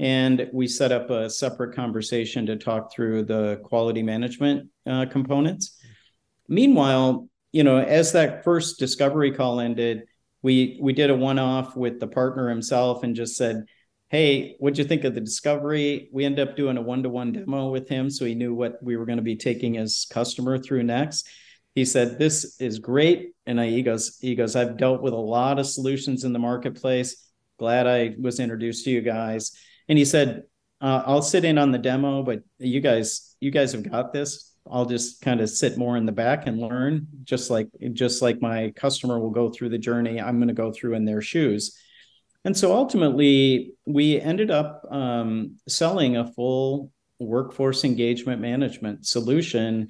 and 0.00 0.48
we 0.52 0.66
set 0.66 0.92
up 0.92 1.10
a 1.10 1.28
separate 1.28 1.74
conversation 1.74 2.46
to 2.46 2.56
talk 2.56 2.92
through 2.92 3.24
the 3.24 3.60
quality 3.64 4.02
management 4.02 4.68
uh, 4.86 5.06
components 5.06 5.78
Meanwhile, 6.48 7.28
you 7.52 7.62
know, 7.62 7.78
as 7.78 8.12
that 8.12 8.42
first 8.42 8.78
discovery 8.78 9.32
call 9.32 9.60
ended, 9.60 10.04
we 10.42 10.78
we 10.80 10.92
did 10.94 11.10
a 11.10 11.16
one-off 11.16 11.76
with 11.76 12.00
the 12.00 12.06
partner 12.06 12.48
himself 12.48 13.02
and 13.02 13.14
just 13.14 13.36
said, 13.36 13.64
"Hey, 14.08 14.56
what'd 14.58 14.78
you 14.78 14.84
think 14.84 15.04
of 15.04 15.14
the 15.14 15.20
discovery?" 15.20 16.08
We 16.12 16.24
ended 16.24 16.48
up 16.48 16.56
doing 16.56 16.78
a 16.78 16.82
one-to-one 16.82 17.32
demo 17.32 17.70
with 17.70 17.88
him, 17.88 18.08
so 18.08 18.24
he 18.24 18.34
knew 18.34 18.54
what 18.54 18.82
we 18.82 18.96
were 18.96 19.04
going 19.04 19.18
to 19.18 19.22
be 19.22 19.36
taking 19.36 19.76
as 19.76 20.06
customer 20.10 20.58
through 20.58 20.84
next. 20.84 21.28
He 21.78 21.84
said, 21.84 22.18
"This 22.18 22.60
is 22.60 22.78
great," 22.78 23.32
and 23.46 23.60
I, 23.60 23.68
he 23.68 23.82
goes, 23.82 24.18
"He 24.20 24.34
goes, 24.34 24.56
I've 24.56 24.76
dealt 24.76 25.02
with 25.02 25.12
a 25.12 25.16
lot 25.16 25.58
of 25.58 25.66
solutions 25.66 26.24
in 26.24 26.32
the 26.32 26.38
marketplace. 26.38 27.28
Glad 27.58 27.86
I 27.86 28.14
was 28.20 28.40
introduced 28.40 28.84
to 28.84 28.90
you 28.90 29.00
guys." 29.00 29.52
And 29.88 29.96
he 29.98 30.04
said, 30.04 30.44
uh, 30.80 31.02
"I'll 31.06 31.22
sit 31.22 31.44
in 31.44 31.58
on 31.58 31.72
the 31.72 31.78
demo, 31.78 32.22
but 32.22 32.42
you 32.58 32.80
guys, 32.80 33.36
you 33.40 33.50
guys 33.50 33.72
have 33.72 33.90
got 33.90 34.12
this 34.12 34.48
I'll 34.70 34.86
just 34.86 35.20
kind 35.20 35.40
of 35.40 35.50
sit 35.50 35.78
more 35.78 35.96
in 35.96 36.06
the 36.06 36.12
back 36.12 36.46
and 36.46 36.58
learn, 36.58 37.06
just 37.24 37.50
like 37.50 37.68
just 37.92 38.22
like 38.22 38.40
my 38.40 38.72
customer 38.76 39.18
will 39.18 39.30
go 39.30 39.50
through 39.50 39.70
the 39.70 39.78
journey. 39.78 40.20
I'm 40.20 40.38
going 40.38 40.48
to 40.48 40.54
go 40.54 40.72
through 40.72 40.94
in 40.94 41.04
their 41.04 41.20
shoes. 41.20 41.76
And 42.44 42.56
so 42.56 42.74
ultimately, 42.74 43.72
we 43.86 44.20
ended 44.20 44.50
up 44.50 44.86
um, 44.90 45.56
selling 45.68 46.16
a 46.16 46.32
full 46.32 46.92
workforce 47.18 47.84
engagement 47.84 48.40
management 48.40 49.06
solution 49.06 49.88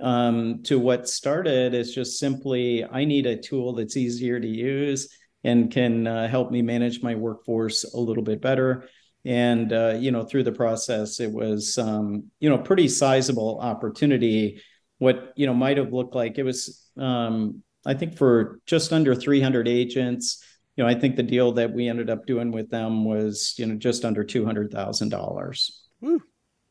um, 0.00 0.62
to 0.64 0.78
what 0.78 1.08
started 1.08 1.74
as 1.74 1.94
just 1.94 2.18
simply 2.18 2.84
I 2.84 3.04
need 3.04 3.26
a 3.26 3.36
tool 3.36 3.74
that's 3.74 3.96
easier 3.96 4.38
to 4.40 4.46
use 4.46 5.08
and 5.44 5.70
can 5.70 6.06
uh, 6.06 6.28
help 6.28 6.50
me 6.50 6.62
manage 6.62 7.02
my 7.02 7.14
workforce 7.14 7.84
a 7.84 7.98
little 7.98 8.22
bit 8.22 8.40
better. 8.40 8.88
And 9.24 9.72
uh, 9.72 9.96
you 9.98 10.10
know 10.12 10.24
through 10.24 10.44
the 10.44 10.52
process 10.52 11.20
it 11.20 11.30
was 11.30 11.76
um, 11.76 12.30
you 12.40 12.48
know 12.48 12.58
pretty 12.58 12.88
sizable 12.88 13.58
opportunity. 13.60 14.62
What 14.98 15.32
you 15.36 15.46
know 15.46 15.54
might 15.54 15.76
have 15.76 15.92
looked 15.92 16.14
like 16.14 16.38
it 16.38 16.42
was 16.42 16.90
um, 16.98 17.62
i 17.86 17.94
think 17.94 18.16
for 18.16 18.60
just 18.66 18.92
under 18.92 19.14
300 19.14 19.66
agents 19.66 20.44
you 20.76 20.84
know 20.84 20.90
i 20.90 20.94
think 20.94 21.16
the 21.16 21.22
deal 21.22 21.52
that 21.52 21.72
we 21.72 21.88
ended 21.88 22.10
up 22.10 22.26
doing 22.26 22.50
with 22.52 22.68
them 22.68 23.06
was 23.06 23.54
you 23.56 23.64
know 23.64 23.76
just 23.76 24.04
under 24.04 24.24
$200000 24.24 25.70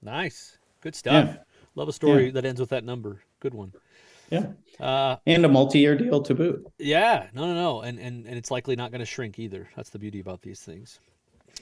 nice. 0.02 0.58
Good 0.82 0.96
stuff. 0.96 1.28
Yeah. 1.28 1.44
Love 1.80 1.90
a 1.90 1.94
story 1.94 2.26
yeah. 2.26 2.32
that 2.32 2.46
ends 2.46 2.60
with 2.60 2.70
that 2.70 2.84
number 2.84 3.22
good 3.40 3.54
one 3.54 3.74
yeah 4.30 4.46
uh, 4.80 5.16
and 5.26 5.44
a 5.44 5.50
multi-year 5.50 5.98
deal 5.98 6.22
to 6.22 6.36
boot 6.36 6.66
yeah 6.78 7.28
no 7.34 7.48
no 7.48 7.54
no 7.54 7.82
and 7.82 8.00
and, 8.00 8.28
and 8.28 8.38
it's 8.38 8.52
likely 8.52 8.76
not 8.76 8.92
going 8.92 9.00
to 9.00 9.06
shrink 9.06 9.40
either 9.40 9.68
that's 9.76 9.90
the 9.90 10.00
beauty 10.00 10.20
about 10.20 10.42
these 10.42 10.62
things 10.62 11.00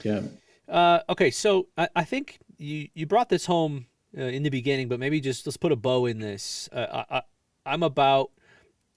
yeah 0.02 0.20
uh, 0.68 1.00
okay, 1.08 1.30
so 1.30 1.66
I, 1.76 1.88
I, 1.96 2.04
think 2.04 2.40
you 2.58 2.88
you 2.94 3.06
brought 3.06 3.30
this 3.30 3.46
home 3.46 3.86
uh, 4.16 4.22
in 4.22 4.42
the 4.42 4.50
beginning, 4.50 4.88
but 4.88 5.00
maybe 5.00 5.20
just 5.20 5.46
let's 5.46 5.56
put 5.56 5.72
a 5.72 5.76
bow 5.76 6.06
in 6.06 6.18
this. 6.18 6.68
Uh, 6.70 7.04
I, 7.10 7.22
I'm 7.64 7.82
about 7.82 8.30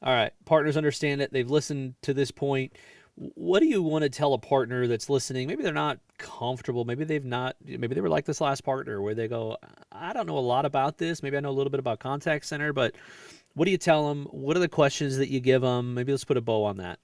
all 0.01 0.13
right. 0.13 0.33
Partners 0.45 0.75
understand 0.75 1.21
it. 1.21 1.31
They've 1.31 1.49
listened 1.49 1.95
to 2.01 2.13
this 2.13 2.31
point. 2.31 2.73
What 3.15 3.59
do 3.59 3.67
you 3.67 3.83
want 3.83 4.03
to 4.03 4.09
tell 4.09 4.33
a 4.33 4.37
partner 4.37 4.87
that's 4.87 5.09
listening? 5.09 5.47
Maybe 5.47 5.63
they're 5.63 5.73
not 5.73 5.99
comfortable. 6.17 6.85
Maybe 6.85 7.03
they've 7.03 7.25
not. 7.25 7.55
Maybe 7.63 7.93
they 7.93 8.01
were 8.01 8.09
like 8.09 8.25
this 8.25 8.41
last 8.41 8.63
partner 8.63 9.01
where 9.01 9.13
they 9.13 9.27
go, 9.27 9.57
I 9.91 10.13
don't 10.13 10.27
know 10.27 10.37
a 10.37 10.39
lot 10.39 10.65
about 10.65 10.97
this. 10.97 11.21
Maybe 11.21 11.37
I 11.37 11.39
know 11.39 11.49
a 11.49 11.51
little 11.51 11.69
bit 11.69 11.79
about 11.79 11.99
contact 11.99 12.45
center, 12.45 12.73
but 12.73 12.95
what 13.53 13.65
do 13.65 13.71
you 13.71 13.77
tell 13.77 14.07
them? 14.07 14.25
What 14.31 14.55
are 14.55 14.61
the 14.61 14.69
questions 14.69 15.17
that 15.17 15.29
you 15.29 15.39
give 15.39 15.61
them? 15.61 15.93
Maybe 15.93 16.11
let's 16.11 16.23
put 16.23 16.37
a 16.37 16.41
bow 16.41 16.63
on 16.63 16.77
that. 16.77 16.99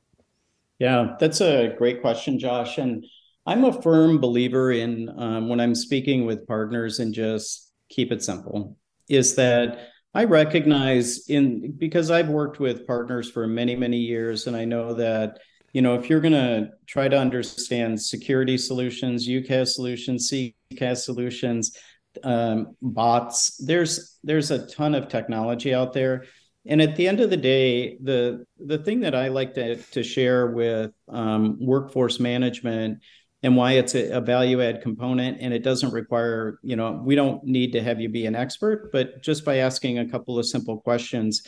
Yeah, 0.80 1.16
that's 1.20 1.42
a 1.42 1.76
great 1.78 2.02
question, 2.02 2.40
Josh. 2.40 2.78
And 2.78 3.06
I'm 3.46 3.64
a 3.64 3.82
firm 3.82 4.20
believer 4.20 4.72
in 4.72 5.10
um, 5.18 5.50
when 5.50 5.60
I'm 5.60 5.76
speaking 5.76 6.26
with 6.26 6.48
partners 6.48 7.00
and 7.00 7.14
just 7.14 7.72
keep 7.90 8.12
it 8.12 8.24
simple, 8.24 8.78
is 9.10 9.36
that 9.36 9.90
I 10.14 10.24
recognize 10.24 11.28
in 11.30 11.74
because 11.78 12.12
I've 12.12 12.30
worked 12.30 12.60
with 12.60 12.88
partners 12.88 13.30
for 13.30 13.48
many, 13.48 13.76
many 13.76 13.98
years, 13.98 14.48
and 14.48 14.56
I 14.56 14.66
know 14.66 14.94
that 14.96 15.40
you 15.74 15.82
know 15.82 15.96
if 15.96 16.10
you're 16.10 16.22
going 16.22 16.34
to 16.34 16.70
try 16.86 17.08
to 17.08 17.18
understand 17.18 18.02
security 18.02 18.58
solutions, 18.58 19.28
UCaaS 19.28 19.70
solutions, 19.70 20.32
CCaaS 20.32 20.98
solutions, 20.98 21.78
um, 22.24 22.76
bots, 22.82 23.58
there's 23.58 24.18
there's 24.24 24.52
a 24.52 24.68
ton 24.68 24.96
of 24.96 25.08
technology 25.08 25.74
out 25.74 25.94
there. 25.94 26.26
And 26.66 26.82
at 26.82 26.98
the 26.98 27.08
end 27.08 27.22
of 27.22 27.30
the 27.30 27.38
day, 27.38 27.98
the 28.02 28.46
the 28.60 28.78
thing 28.78 29.02
that 29.02 29.16
I 29.16 29.30
like 29.30 29.54
to, 29.56 29.76
to 29.76 30.04
share 30.04 30.48
with 30.48 30.92
um, 31.08 31.58
workforce 31.60 32.20
management 32.20 33.00
and 33.44 33.56
why 33.56 33.74
it's 33.74 33.96
a, 33.96 34.18
a, 34.18 34.22
value 34.22 34.62
add 34.62 34.82
component 34.82 35.38
and 35.40 35.54
it 35.54 35.64
doesn't 35.64 35.94
require 35.94 36.60
you 36.64 36.76
know 36.76 37.02
we 37.04 37.16
don't 37.16 37.44
need 37.44 37.72
to 37.74 37.82
have 37.82 38.02
you 38.02 38.10
be 38.10 38.26
an 38.26 38.36
expert 38.36 38.92
but 38.92 39.22
just 39.22 39.46
by 39.46 39.58
asking 39.58 40.00
a 40.00 40.10
couple 40.10 40.40
of 40.40 40.46
simple 40.46 40.80
questions 40.80 41.48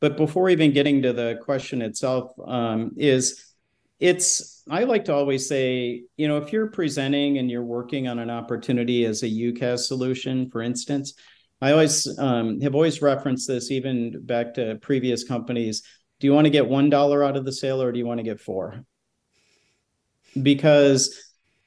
but 0.00 0.16
before 0.16 0.48
even 0.48 0.72
getting 0.72 1.02
to 1.02 1.12
the 1.12 1.38
question 1.42 1.82
itself 1.82 2.32
um, 2.46 2.92
is 2.96 3.54
it's 3.98 4.62
i 4.68 4.84
like 4.84 5.04
to 5.04 5.14
always 5.14 5.48
say 5.48 6.02
you 6.16 6.28
know 6.28 6.36
if 6.36 6.52
you're 6.52 6.70
presenting 6.70 7.38
and 7.38 7.50
you're 7.50 7.64
working 7.64 8.08
on 8.08 8.18
an 8.18 8.30
opportunity 8.30 9.04
as 9.06 9.22
a 9.22 9.26
UCaaS 9.26 9.86
solution 9.86 10.50
for 10.50 10.62
instance 10.62 11.14
i 11.60 11.72
always 11.72 12.18
um, 12.18 12.60
have 12.60 12.74
always 12.74 13.00
referenced 13.00 13.48
this 13.48 13.70
even 13.70 14.24
back 14.24 14.54
to 14.54 14.76
previous 14.76 15.24
companies. 15.24 15.82
Do 16.20 16.26
you 16.26 16.32
want 16.32 16.46
to 16.46 16.50
get 16.50 16.68
one 16.68 16.90
dollar 16.90 17.24
out 17.24 17.36
of 17.36 17.44
the 17.44 17.52
sale 17.52 17.82
or 17.82 17.92
do 17.92 17.98
you 17.98 18.06
want 18.06 18.18
to 18.18 18.24
get 18.24 18.40
four? 18.40 18.84
Because 20.40 21.18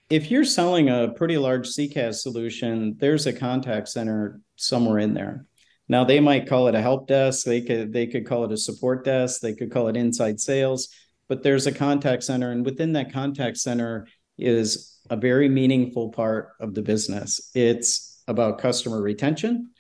if 0.09 0.31
you're 0.31 0.45
selling 0.45 0.89
a 0.89 1.09
pretty 1.15 1.37
large 1.37 1.67
CCaaS 1.67 2.15
solution, 2.15 2.95
there's 2.99 3.27
a 3.27 3.33
contact 3.33 3.89
center 3.89 4.41
somewhere 4.55 4.99
in 4.99 5.13
there. 5.13 5.45
Now 5.87 6.03
they 6.03 6.19
might 6.19 6.47
call 6.47 6.67
it 6.67 6.75
a 6.75 6.81
help 6.81 7.07
desk, 7.07 7.45
they 7.45 7.61
could 7.61 7.91
they 7.91 8.05
could 8.05 8.27
call 8.27 8.45
it 8.45 8.51
a 8.51 8.57
support 8.57 9.03
desk, 9.03 9.41
they 9.41 9.55
could 9.55 9.71
call 9.71 9.87
it 9.87 9.97
inside 9.97 10.39
sales, 10.39 10.89
but 11.29 11.43
there's 11.43 11.67
a 11.67 11.71
contact 11.71 12.23
center 12.23 12.51
and 12.51 12.65
within 12.65 12.93
that 12.93 13.13
contact 13.13 13.57
center, 13.57 14.07
is 14.39 14.99
a 15.09 15.15
very 15.15 15.49
meaningful 15.49 16.09
part 16.09 16.49
of 16.59 16.73
the 16.73 16.81
business. 16.81 17.51
It's 17.53 18.21
about 18.27 18.59
customer 18.59 19.01
retention. 19.01 19.71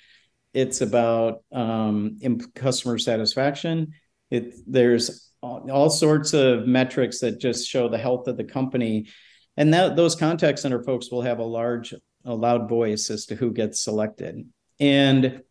It's 0.53 0.81
about 0.81 1.43
um, 1.51 2.17
customer 2.55 2.97
satisfaction. 2.97 3.93
It, 4.29 4.55
there's 4.67 5.31
all 5.41 5.89
sorts 5.89 6.33
of 6.33 6.67
metrics 6.67 7.19
that 7.19 7.39
just 7.39 7.67
show 7.67 7.87
the 7.87 7.97
health 7.97 8.27
of 8.27 8.37
the 8.37 8.43
company. 8.43 9.07
And 9.55 9.73
that 9.73 9.95
those 9.95 10.15
contact 10.15 10.59
center 10.59 10.83
folks 10.83 11.11
will 11.11 11.21
have 11.21 11.39
a 11.39 11.43
large, 11.43 11.93
a 12.25 12.33
loud 12.33 12.67
voice 12.67 13.09
as 13.09 13.25
to 13.27 13.35
who 13.35 13.51
gets 13.51 13.81
selected. 13.81 14.45
And 14.79 15.43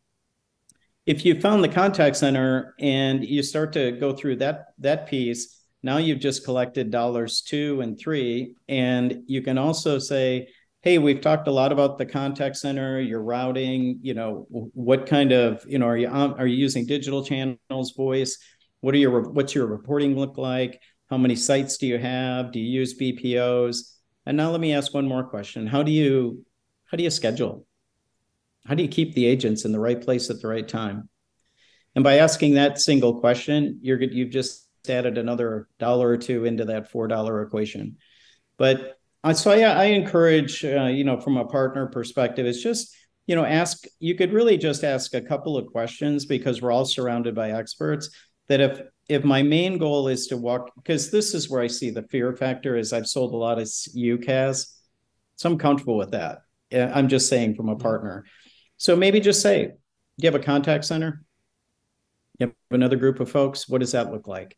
if 1.06 1.24
you 1.24 1.40
found 1.40 1.64
the 1.64 1.68
contact 1.68 2.16
center 2.16 2.74
and 2.78 3.24
you 3.24 3.42
start 3.42 3.72
to 3.74 3.92
go 3.92 4.12
through 4.12 4.36
that 4.36 4.66
that 4.78 5.06
piece, 5.06 5.57
now 5.82 5.98
you've 5.98 6.18
just 6.18 6.44
collected 6.44 6.90
dollars 6.90 7.40
two 7.40 7.80
and 7.80 7.98
three. 7.98 8.54
And 8.68 9.22
you 9.26 9.42
can 9.42 9.58
also 9.58 9.98
say, 9.98 10.48
hey, 10.82 10.98
we've 10.98 11.20
talked 11.20 11.48
a 11.48 11.52
lot 11.52 11.72
about 11.72 11.98
the 11.98 12.06
contact 12.06 12.56
center, 12.56 13.00
your 13.00 13.22
routing, 13.22 13.98
you 14.02 14.14
know, 14.14 14.46
what 14.50 15.06
kind 15.06 15.32
of, 15.32 15.64
you 15.68 15.78
know, 15.78 15.86
are 15.86 15.96
you 15.96 16.08
are 16.08 16.46
you 16.46 16.56
using 16.56 16.86
digital 16.86 17.24
channels, 17.24 17.92
voice? 17.96 18.38
What 18.80 18.94
are 18.94 18.98
your 18.98 19.30
what's 19.30 19.54
your 19.54 19.66
reporting 19.66 20.16
look 20.16 20.38
like? 20.38 20.80
How 21.10 21.18
many 21.18 21.36
sites 21.36 21.78
do 21.78 21.86
you 21.86 21.98
have? 21.98 22.52
Do 22.52 22.60
you 22.60 22.80
use 22.80 22.98
BPOs? 22.98 23.94
And 24.26 24.36
now 24.36 24.50
let 24.50 24.60
me 24.60 24.74
ask 24.74 24.92
one 24.92 25.08
more 25.08 25.24
question. 25.24 25.66
How 25.66 25.82
do 25.82 25.90
you 25.90 26.44
how 26.86 26.96
do 26.96 27.02
you 27.02 27.10
schedule? 27.10 27.66
How 28.66 28.74
do 28.74 28.82
you 28.82 28.88
keep 28.88 29.14
the 29.14 29.26
agents 29.26 29.64
in 29.64 29.72
the 29.72 29.80
right 29.80 30.00
place 30.00 30.30
at 30.30 30.40
the 30.40 30.48
right 30.48 30.66
time? 30.66 31.08
And 31.94 32.04
by 32.04 32.18
asking 32.18 32.54
that 32.54 32.80
single 32.80 33.20
question, 33.20 33.80
you're 33.82 34.00
you've 34.00 34.30
just 34.30 34.67
added 34.88 35.18
another 35.18 35.68
dollar 35.78 36.08
or 36.08 36.16
two 36.16 36.44
into 36.44 36.66
that 36.66 36.90
four 36.90 37.08
dollar 37.08 37.42
equation. 37.42 37.96
But 38.56 38.98
uh, 39.24 39.34
so 39.34 39.54
yeah, 39.54 39.78
I 39.78 39.86
encourage 39.86 40.64
uh, 40.64 40.86
you 40.86 41.04
know 41.04 41.20
from 41.20 41.36
a 41.36 41.44
partner 41.44 41.86
perspective, 41.86 42.46
it's 42.46 42.62
just 42.62 42.94
you 43.26 43.36
know 43.36 43.44
ask. 43.44 43.84
You 44.00 44.14
could 44.14 44.32
really 44.32 44.56
just 44.56 44.84
ask 44.84 45.14
a 45.14 45.20
couple 45.20 45.56
of 45.56 45.66
questions 45.66 46.26
because 46.26 46.62
we're 46.62 46.72
all 46.72 46.84
surrounded 46.84 47.34
by 47.34 47.52
experts. 47.52 48.10
That 48.48 48.60
if 48.60 48.80
if 49.08 49.24
my 49.24 49.42
main 49.42 49.78
goal 49.78 50.08
is 50.08 50.26
to 50.28 50.36
walk, 50.36 50.70
because 50.76 51.10
this 51.10 51.34
is 51.34 51.48
where 51.48 51.62
I 51.62 51.66
see 51.66 51.90
the 51.90 52.02
fear 52.04 52.34
factor 52.34 52.76
is 52.76 52.92
I've 52.92 53.06
sold 53.06 53.32
a 53.32 53.36
lot 53.36 53.58
of 53.58 53.66
UCaaS, 53.66 54.66
so 55.36 55.50
I'm 55.50 55.58
comfortable 55.58 55.96
with 55.96 56.12
that. 56.12 56.40
I'm 56.72 57.08
just 57.08 57.28
saying 57.28 57.54
from 57.54 57.68
a 57.68 57.72
mm-hmm. 57.72 57.82
partner. 57.82 58.24
So 58.76 58.94
maybe 58.94 59.20
just 59.20 59.42
say, 59.42 59.66
do 59.66 59.72
you 60.18 60.30
have 60.30 60.40
a 60.40 60.44
contact 60.44 60.84
center? 60.84 61.24
You 62.38 62.46
have 62.46 62.54
another 62.70 62.96
group 62.96 63.20
of 63.20 63.30
folks. 63.30 63.68
What 63.68 63.80
does 63.80 63.92
that 63.92 64.12
look 64.12 64.28
like? 64.28 64.56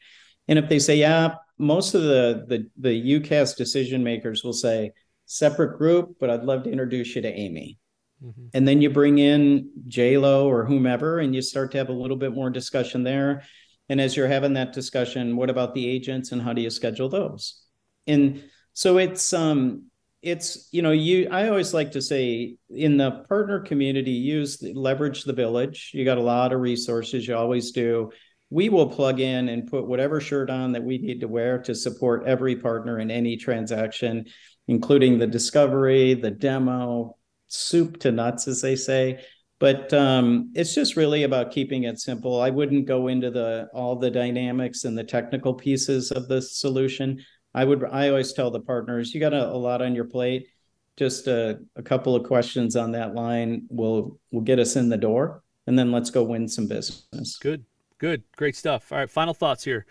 And 0.49 0.59
if 0.59 0.69
they 0.69 0.79
say, 0.79 0.97
yeah, 0.97 1.35
most 1.59 1.95
of 1.95 2.03
the 2.03 2.45
the 2.49 2.71
the 2.79 3.21
UCaaS 3.21 3.57
decision 3.57 4.03
makers 4.03 4.43
will 4.43 4.53
say 4.53 4.93
separate 5.27 5.79
group, 5.79 6.17
but 6.19 6.31
I'd 6.31 6.45
love 6.45 6.65
to 6.65 6.71
introduce 6.71 7.15
you 7.15 7.23
to 7.23 7.33
Amy. 7.33 7.79
Mm-hmm. 8.23 8.47
And 8.53 8.67
then 8.67 8.83
you 8.83 8.91
bring 8.91 9.19
in 9.19 9.71
JLo 9.89 10.45
or 10.47 10.65
whomever, 10.65 11.21
and 11.21 11.35
you 11.35 11.43
start 11.43 11.71
to 11.73 11.79
have 11.79 11.89
a 11.89 11.93
little 11.95 12.17
bit 12.17 12.35
more 12.35 12.51
discussion 12.51 13.03
there. 13.03 13.45
And 13.89 14.01
as 14.01 14.17
you're 14.17 14.29
having 14.29 14.55
that 14.55 14.73
discussion, 14.73 15.37
what 15.37 15.51
about 15.51 15.75
the 15.75 15.89
agents 15.89 16.33
and 16.33 16.41
how 16.41 16.53
do 16.53 16.63
you 16.63 16.71
schedule 16.71 17.09
those? 17.09 17.63
And 18.07 18.43
so 18.73 18.99
it's 18.99 19.33
um 19.33 19.90
it's 20.23 20.69
you 20.71 20.83
know 20.83 20.91
you 20.91 21.29
i 21.31 21.49
always 21.49 21.73
like 21.73 21.93
to 21.93 22.03
say 22.03 22.57
in 22.69 22.99
the 22.99 23.25
partner 23.29 23.59
community 23.61 24.11
use 24.11 24.63
leverage 24.63 25.25
the 25.25 25.33
village. 25.33 25.93
You 25.95 26.05
got 26.05 26.19
a 26.19 26.23
lot 26.23 26.53
of 26.53 26.61
resources 26.61 27.27
you 27.27 27.37
always 27.37 27.73
do. 27.73 28.11
We 28.51 28.69
will 28.69 28.89
plug 28.89 29.21
in 29.21 29.49
and 29.49 29.71
put 29.71 29.87
whatever 29.87 30.21
shirt 30.21 30.51
on 30.51 30.73
that 30.73 30.83
we 30.83 30.99
need 30.99 31.21
to 31.21 31.29
wear 31.29 31.59
to 31.63 31.75
support 31.75 32.27
every 32.27 32.57
partner 32.57 32.99
in 32.99 33.11
any 33.11 33.37
transaction 33.37 34.27
including 34.69 35.19
the 35.19 35.27
discovery 35.27 36.15
the 36.15 36.31
demo 36.31 37.17
soup 37.49 37.99
to 38.01 38.13
nuts 38.13 38.49
as 38.49 38.61
they 38.61 38.77
say. 38.77 39.23
But 39.59 39.93
um, 39.93 40.53
it's 40.55 40.75
just 40.75 40.97
really 40.97 41.25
about 41.25 41.51
keeping 41.51 41.85
it 41.85 42.01
simple. 42.01 42.41
I 42.41 42.49
wouldn't 42.49 42.87
go 42.87 43.09
into 43.09 43.31
the 43.31 43.69
all 43.75 43.97
the 43.97 44.11
dynamics 44.11 44.85
and 44.85 44.97
the 44.97 45.05
technical 45.05 45.53
pieces 45.53 46.11
of 46.13 46.29
the 46.29 46.41
solution 46.41 47.23
I 47.55 47.65
would 47.65 47.85
I 47.85 48.09
always 48.09 48.33
tell 48.33 48.51
the 48.51 48.61
partners 48.61 49.15
you 49.15 49.21
got 49.21 49.35
a, 49.35 49.51
a 49.51 49.57
lot 49.57 49.83
on 49.83 49.95
your 49.95 50.05
plate. 50.05 50.49
Just 50.97 51.27
a, 51.27 51.61
a 51.77 51.83
couple 51.83 52.15
of 52.15 52.25
questions 52.25 52.77
on 52.77 52.93
that 52.93 53.15
line 53.15 53.63
will 53.69 54.19
will 54.31 54.43
get 54.43 54.59
us 54.59 54.77
in 54.77 54.89
the 54.89 54.97
door, 54.97 55.43
and 55.67 55.79
then 55.79 55.93
let's 55.93 56.11
go 56.11 56.23
win 56.23 56.47
some 56.47 56.67
business. 56.67 57.39
Good, 57.39 57.65
good, 57.99 58.23
great 58.37 58.57
stuff. 58.57 58.93
All 58.93 58.99
right, 58.99 59.11
final 59.11 59.35
thoughts 59.35 59.65
here. 59.65 59.87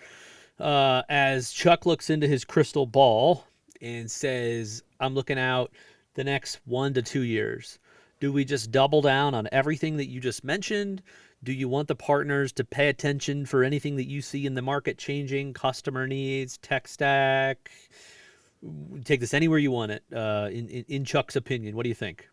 Uh, 0.59 1.01
as 1.09 1.51
Chuck 1.51 1.85
looks 1.85 2.09
into 2.09 2.27
his 2.27 2.45
crystal 2.45 2.85
ball 2.85 3.45
and 3.81 4.09
says, 4.09 4.83
"I'm 4.99 5.15
looking 5.15 5.39
out 5.39 5.71
the 6.13 6.23
next 6.23 6.59
one 6.65 6.93
to 6.93 7.01
two 7.01 7.23
years." 7.23 7.79
Do 8.19 8.33
we 8.33 8.43
just 8.43 8.71
double 8.71 9.01
down 9.01 9.33
on 9.33 9.47
everything 9.51 9.95
that 9.97 10.09
you 10.09 10.19
just 10.19 10.43
mentioned? 10.43 11.01
Do 11.43 11.53
you 11.53 11.69
want 11.69 11.87
the 11.87 11.95
partners 11.95 12.51
to 12.53 12.63
pay 12.63 12.89
attention 12.89 13.45
for 13.45 13.63
anything 13.63 13.95
that 13.95 14.07
you 14.07 14.21
see 14.21 14.45
in 14.45 14.55
the 14.55 14.61
market 14.61 14.97
changing, 14.97 15.53
customer 15.53 16.05
needs, 16.05 16.57
tech 16.57 16.87
stack? 16.87 17.71
Take 19.05 19.21
this 19.21 19.33
anywhere 19.33 19.59
you 19.59 19.71
want 19.71 19.91
it. 19.91 20.03
Uh, 20.13 20.49
in, 20.51 20.67
in, 20.67 20.85
in 20.89 21.05
Chuck's 21.05 21.37
opinion, 21.37 21.75
what 21.75 21.83
do 21.83 21.89
you 21.89 21.95
think? 21.95 22.27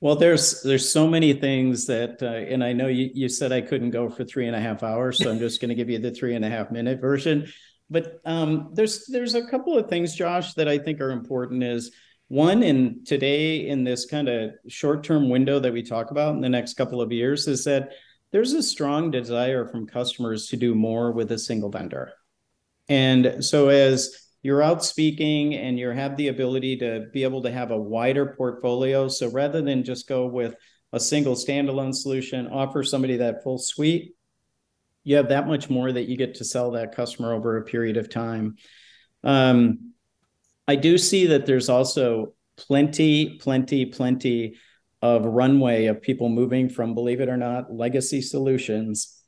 Well, 0.00 0.14
there's 0.14 0.62
there's 0.62 0.90
so 0.90 1.08
many 1.08 1.32
things 1.32 1.86
that, 1.86 2.22
uh, 2.22 2.26
and 2.26 2.62
I 2.62 2.72
know 2.72 2.86
you, 2.86 3.10
you 3.12 3.28
said 3.28 3.50
I 3.50 3.60
couldn't 3.60 3.90
go 3.90 4.08
for 4.08 4.24
three 4.24 4.46
and 4.46 4.54
a 4.54 4.60
half 4.60 4.82
hours, 4.82 5.18
so 5.18 5.28
I'm 5.28 5.40
just 5.40 5.60
going 5.60 5.70
to 5.70 5.74
give 5.74 5.90
you 5.90 5.98
the 5.98 6.12
three 6.12 6.36
and 6.36 6.44
a 6.44 6.48
half 6.48 6.70
minute 6.70 7.00
version. 7.00 7.48
But 7.90 8.20
um, 8.24 8.70
there's 8.74 9.06
there's 9.06 9.34
a 9.34 9.46
couple 9.48 9.76
of 9.76 9.88
things, 9.88 10.14
Josh, 10.14 10.54
that 10.54 10.68
I 10.68 10.78
think 10.78 11.00
are 11.00 11.10
important. 11.10 11.64
Is 11.64 11.90
one 12.28 12.62
in 12.62 13.04
today 13.04 13.66
in 13.66 13.84
this 13.84 14.04
kind 14.04 14.28
of 14.28 14.52
short-term 14.68 15.30
window 15.30 15.58
that 15.58 15.72
we 15.72 15.82
talk 15.82 16.10
about 16.10 16.34
in 16.34 16.42
the 16.42 16.48
next 16.48 16.74
couple 16.74 17.00
of 17.00 17.10
years 17.10 17.48
is 17.48 17.64
that 17.64 17.92
there's 18.30 18.52
a 18.52 18.62
strong 18.62 19.10
desire 19.10 19.66
from 19.66 19.86
customers 19.86 20.48
to 20.48 20.56
do 20.56 20.74
more 20.74 21.10
with 21.12 21.32
a 21.32 21.38
single 21.38 21.70
vendor. 21.70 22.12
And 22.88 23.42
so 23.44 23.68
as 23.68 24.26
you're 24.42 24.62
out 24.62 24.84
speaking 24.84 25.54
and 25.54 25.78
you 25.78 25.88
have 25.88 26.16
the 26.16 26.28
ability 26.28 26.76
to 26.78 27.06
be 27.12 27.22
able 27.22 27.42
to 27.42 27.50
have 27.50 27.70
a 27.70 27.80
wider 27.80 28.34
portfolio, 28.36 29.08
so 29.08 29.30
rather 29.30 29.62
than 29.62 29.82
just 29.82 30.06
go 30.06 30.26
with 30.26 30.54
a 30.92 31.00
single 31.00 31.34
standalone 31.34 31.94
solution, 31.94 32.46
offer 32.48 32.82
somebody 32.82 33.16
that 33.16 33.42
full 33.42 33.58
suite, 33.58 34.14
you 35.04 35.16
have 35.16 35.30
that 35.30 35.46
much 35.46 35.70
more 35.70 35.90
that 35.90 36.08
you 36.08 36.18
get 36.18 36.34
to 36.34 36.44
sell 36.44 36.72
that 36.72 36.94
customer 36.94 37.32
over 37.32 37.56
a 37.56 37.64
period 37.64 37.96
of 37.96 38.10
time. 38.10 38.56
Um, 39.24 39.87
I 40.68 40.76
do 40.76 40.98
see 40.98 41.26
that 41.26 41.46
there's 41.46 41.68
also 41.68 42.34
plenty, 42.58 43.38
plenty, 43.38 43.86
plenty 43.86 44.56
of 45.00 45.24
runway 45.24 45.86
of 45.86 46.02
people 46.02 46.28
moving 46.28 46.68
from, 46.68 46.94
believe 46.94 47.20
it 47.20 47.28
or 47.28 47.36
not, 47.36 47.72
legacy 47.72 48.20
solutions 48.20 49.22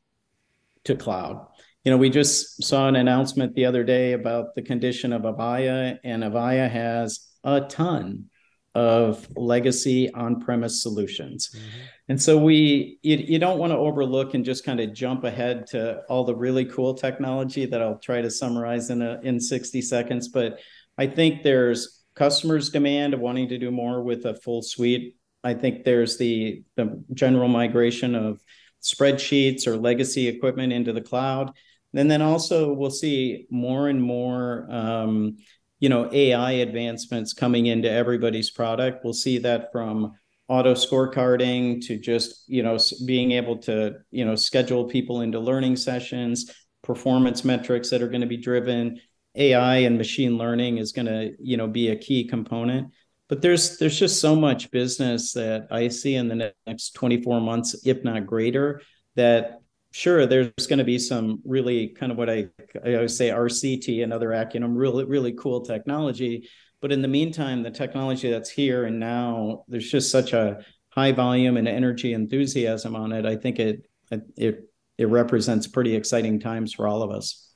to 0.85 0.94
cloud. 0.94 1.46
You 1.85 1.90
know, 1.90 1.96
we 1.96 2.11
just 2.11 2.62
saw 2.62 2.88
an 2.88 2.96
announcement 2.96 3.55
the 3.55 3.64
other 3.64 3.85
day 3.85 4.12
about 4.12 4.55
the 4.55 4.62
condition 4.62 5.12
of 5.14 5.22
Avaya, 5.22 5.98
and 6.05 6.22
Avaya 6.22 6.70
has 6.70 7.26
a 7.42 7.62
ton 7.62 8.26
of 8.74 9.26
legacy 9.37 10.12
on-premise 10.12 10.83
solutions. 10.83 11.50
Mm-hmm. 11.55 11.81
And 12.11 12.22
so 12.22 12.38
we 12.38 12.98
you, 13.03 13.16
you 13.16 13.38
don't 13.38 13.59
want 13.59 13.72
to 13.72 13.76
overlook 13.76 14.35
and 14.35 14.44
just 14.44 14.64
kind 14.64 14.79
of 14.79 14.92
jump 14.92 15.24
ahead 15.24 15.66
to 15.68 16.03
all 16.09 16.24
the 16.24 16.37
really 16.37 16.64
cool 16.64 16.94
technology 16.94 17.66
that 17.66 17.83
I'll 17.83 17.98
try 17.98 18.20
to 18.20 18.31
summarize 18.31 18.90
in 18.90 19.03
a 19.03 19.20
in 19.22 19.40
60 19.40 19.83
seconds, 19.83 20.29
but 20.29 20.61
I 20.98 21.07
think 21.07 21.42
there's 21.42 22.03
customers' 22.14 22.70
demand 22.70 23.14
of 23.14 23.20
wanting 23.20 23.48
to 23.48 23.59
do 23.59 23.70
more 23.70 24.03
with 24.03 24.26
a 24.26 24.35
full 24.35 24.62
suite. 24.62 25.16
I 25.42 25.55
think 25.55 25.85
there's 25.85 26.18
the, 26.18 26.62
the 26.76 27.03
general 27.14 27.48
migration 27.48 28.14
of 28.14 28.40
spreadsheets 28.83 29.66
or 29.66 29.76
legacy 29.76 30.29
equipment 30.29 30.72
into 30.72 30.92
the 30.92 31.00
cloud. 31.00 31.53
And 31.94 32.11
then 32.11 32.22
also 32.22 32.72
we'll 32.72 32.90
see 32.90 33.46
more 33.50 33.88
and 33.88 34.03
more 34.03 34.66
um, 34.70 35.37
you 35.81 35.88
know 35.88 36.08
AI 36.12 36.52
advancements 36.52 37.33
coming 37.33 37.67
into 37.67 37.90
everybody's 37.90 38.50
product. 38.50 39.02
We'll 39.02 39.14
see 39.14 39.38
that 39.38 39.73
from 39.73 40.12
auto 40.46 40.75
scorecarding 40.75 41.85
to 41.87 41.98
just 41.98 42.44
you 42.46 42.62
know 42.62 42.79
being 43.06 43.33
able 43.33 43.56
to 43.58 43.94
you 44.10 44.25
know 44.25 44.37
schedule 44.37 44.85
people 44.85 45.23
into 45.23 45.40
learning 45.40 45.77
sessions, 45.77 46.54
performance 46.83 47.44
metrics 47.44 47.90
that 47.90 48.02
are 48.02 48.08
going 48.08 48.21
to 48.21 48.27
be 48.27 48.37
driven 48.37 49.00
AI 49.35 49.78
and 49.78 49.96
machine 49.96 50.37
learning 50.37 50.78
is 50.78 50.92
going 50.92 51.06
to, 51.06 51.33
you 51.40 51.56
know, 51.56 51.68
be 51.68 51.90
a 51.90 51.96
key 51.96 52.26
component. 52.26 52.88
But 53.28 53.42
there's 53.42 53.78
there's 53.78 53.98
just 53.98 54.20
so 54.20 54.35
much 54.35 54.70
business 54.70 55.33
that 55.35 55.68
I 55.70 55.88
see 55.88 56.16
in 56.16 56.28
the 56.28 56.52
next 56.66 56.90
24 56.94 57.40
months, 57.40 57.81
if 57.87 58.02
not 58.02 58.26
greater, 58.26 58.83
that 59.14 59.60
sure 59.92 60.26
there's 60.26 60.66
going 60.68 60.78
to 60.78 60.85
be 60.85 60.98
some 60.98 61.40
really 61.44 61.88
kind 61.88 62.10
of 62.10 62.18
what 62.18 62.28
I 62.28 62.48
I 62.85 62.94
always 62.94 63.16
say 63.16 63.31
RCT, 63.31 64.02
another 64.02 64.31
acronym, 64.31 64.76
really 64.76 65.04
really 65.04 65.33
cool 65.35 65.60
technology. 65.60 66.48
But 66.81 66.92
in 66.92 67.02
the 67.02 67.08
meantime, 67.08 67.62
the 67.62 67.70
technology 67.70 68.31
that's 68.31 68.50
here 68.50 68.85
and 68.85 68.98
now, 68.98 69.64
there's 69.68 69.90
just 69.90 70.10
such 70.10 70.33
a 70.33 70.64
high 70.88 71.12
volume 71.12 71.56
and 71.56 71.68
energy 71.68 72.14
enthusiasm 72.14 72.96
on 72.96 73.12
it. 73.12 73.26
I 73.26 73.37
think 73.37 73.58
it 73.58 73.87
it 74.10 74.70
it 74.98 75.08
represents 75.08 75.66
pretty 75.66 75.94
exciting 75.94 76.40
times 76.40 76.74
for 76.74 76.88
all 76.88 77.02
of 77.02 77.10
us. 77.10 77.50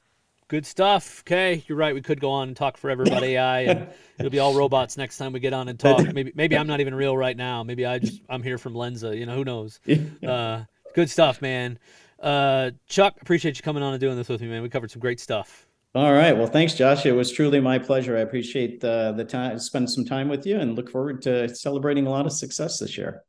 Good 0.49 0.67
stuff. 0.67 1.21
Okay, 1.21 1.65
you're 1.67 1.79
right. 1.79 1.95
We 1.95 2.03
could 2.03 2.21
go 2.21 2.31
on 2.31 2.49
and 2.49 2.57
talk 2.57 2.77
forever 2.77 3.03
about 3.03 3.23
AI, 3.25 3.61
and 3.61 3.89
it'll 4.19 4.31
be 4.31 4.39
all 4.39 4.55
robots 4.55 4.97
next 4.97 5.17
time 5.17 5.33
we 5.33 5.41
get 5.41 5.53
on 5.55 5.69
and 5.69 5.79
talk. 5.79 6.13
Maybe 6.13 6.33
maybe 6.35 6.57
I'm 6.57 6.67
not 6.67 6.81
even 6.81 6.95
real 6.95 7.17
right 7.17 7.37
now. 7.37 7.63
Maybe 7.63 7.87
I 7.87 7.99
just 7.99 8.21
I'm 8.29 8.43
here 8.43 8.59
from 8.59 8.75
Lensa. 8.75 9.17
You 9.19 9.25
know, 9.27 9.35
who 9.35 9.45
knows? 9.45 9.81
Uh, 10.27 10.65
good 10.95 11.09
stuff, 11.09 11.41
man. 11.41 11.79
Uh, 12.21 12.73
Chuck, 12.87 13.17
appreciate 13.21 13.57
you 13.57 13.63
coming 13.63 13.83
on 13.83 13.95
and 13.95 14.01
doing 14.01 14.17
this 14.17 14.29
with 14.29 14.41
me, 14.41 14.49
man. 14.49 14.63
We 14.63 14.69
covered 14.69 14.91
some 14.91 15.01
great 15.01 15.21
stuff. 15.21 15.67
All 15.95 16.13
right. 16.13 16.37
Well, 16.37 16.47
thanks, 16.47 16.75
Josh. 16.75 17.07
It 17.07 17.13
was 17.13 17.31
truly 17.31 17.61
my 17.61 17.79
pleasure. 17.79 18.17
I 18.17 18.21
appreciate 18.21 18.81
the 18.81 19.15
the 19.17 19.25
time, 19.25 19.59
spend 19.59 19.91
some 19.91 20.05
time 20.05 20.29
with 20.29 20.45
you, 20.45 20.59
and 20.59 20.75
look 20.75 20.91
forward 20.91 21.23
to 21.23 21.55
celebrating 21.55 22.07
a 22.07 22.11
lot 22.11 22.27
of 22.27 22.33
success 22.33 22.79
this 22.79 22.99
year. 22.99 23.23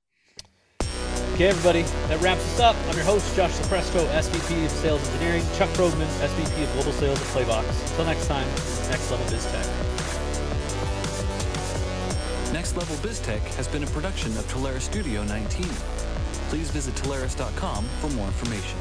Okay, 1.35 1.47
everybody, 1.47 1.81
that 2.07 2.21
wraps 2.21 2.45
us 2.53 2.61
up. 2.61 2.77
I'm 2.87 2.95
your 2.95 3.03
host, 3.03 3.35
Josh 3.35 3.51
Lupresto, 3.57 4.07
SVP 4.07 4.63
of 4.63 4.71
Sales 4.71 5.05
Engineering, 5.09 5.43
Chuck 5.57 5.67
Krogman, 5.71 6.07
SVP 6.23 6.63
of 6.63 6.71
Global 6.71 6.93
Sales 6.93 7.19
at 7.19 7.27
Playvox. 7.27 7.89
Until 7.89 8.05
next 8.05 8.27
time, 8.27 8.47
Next 8.89 9.11
Level 9.11 9.25
BizTech. 9.25 9.67
Next 12.53 12.77
Level 12.77 12.95
BizTech 12.97 13.41
has 13.55 13.67
been 13.67 13.83
a 13.83 13.87
production 13.87 14.31
of 14.37 14.47
Telarus 14.47 14.83
Studio 14.83 15.25
19. 15.25 15.65
Please 16.47 16.71
visit 16.71 16.95
Telarus.com 16.95 17.83
for 17.83 18.09
more 18.11 18.27
information. 18.27 18.79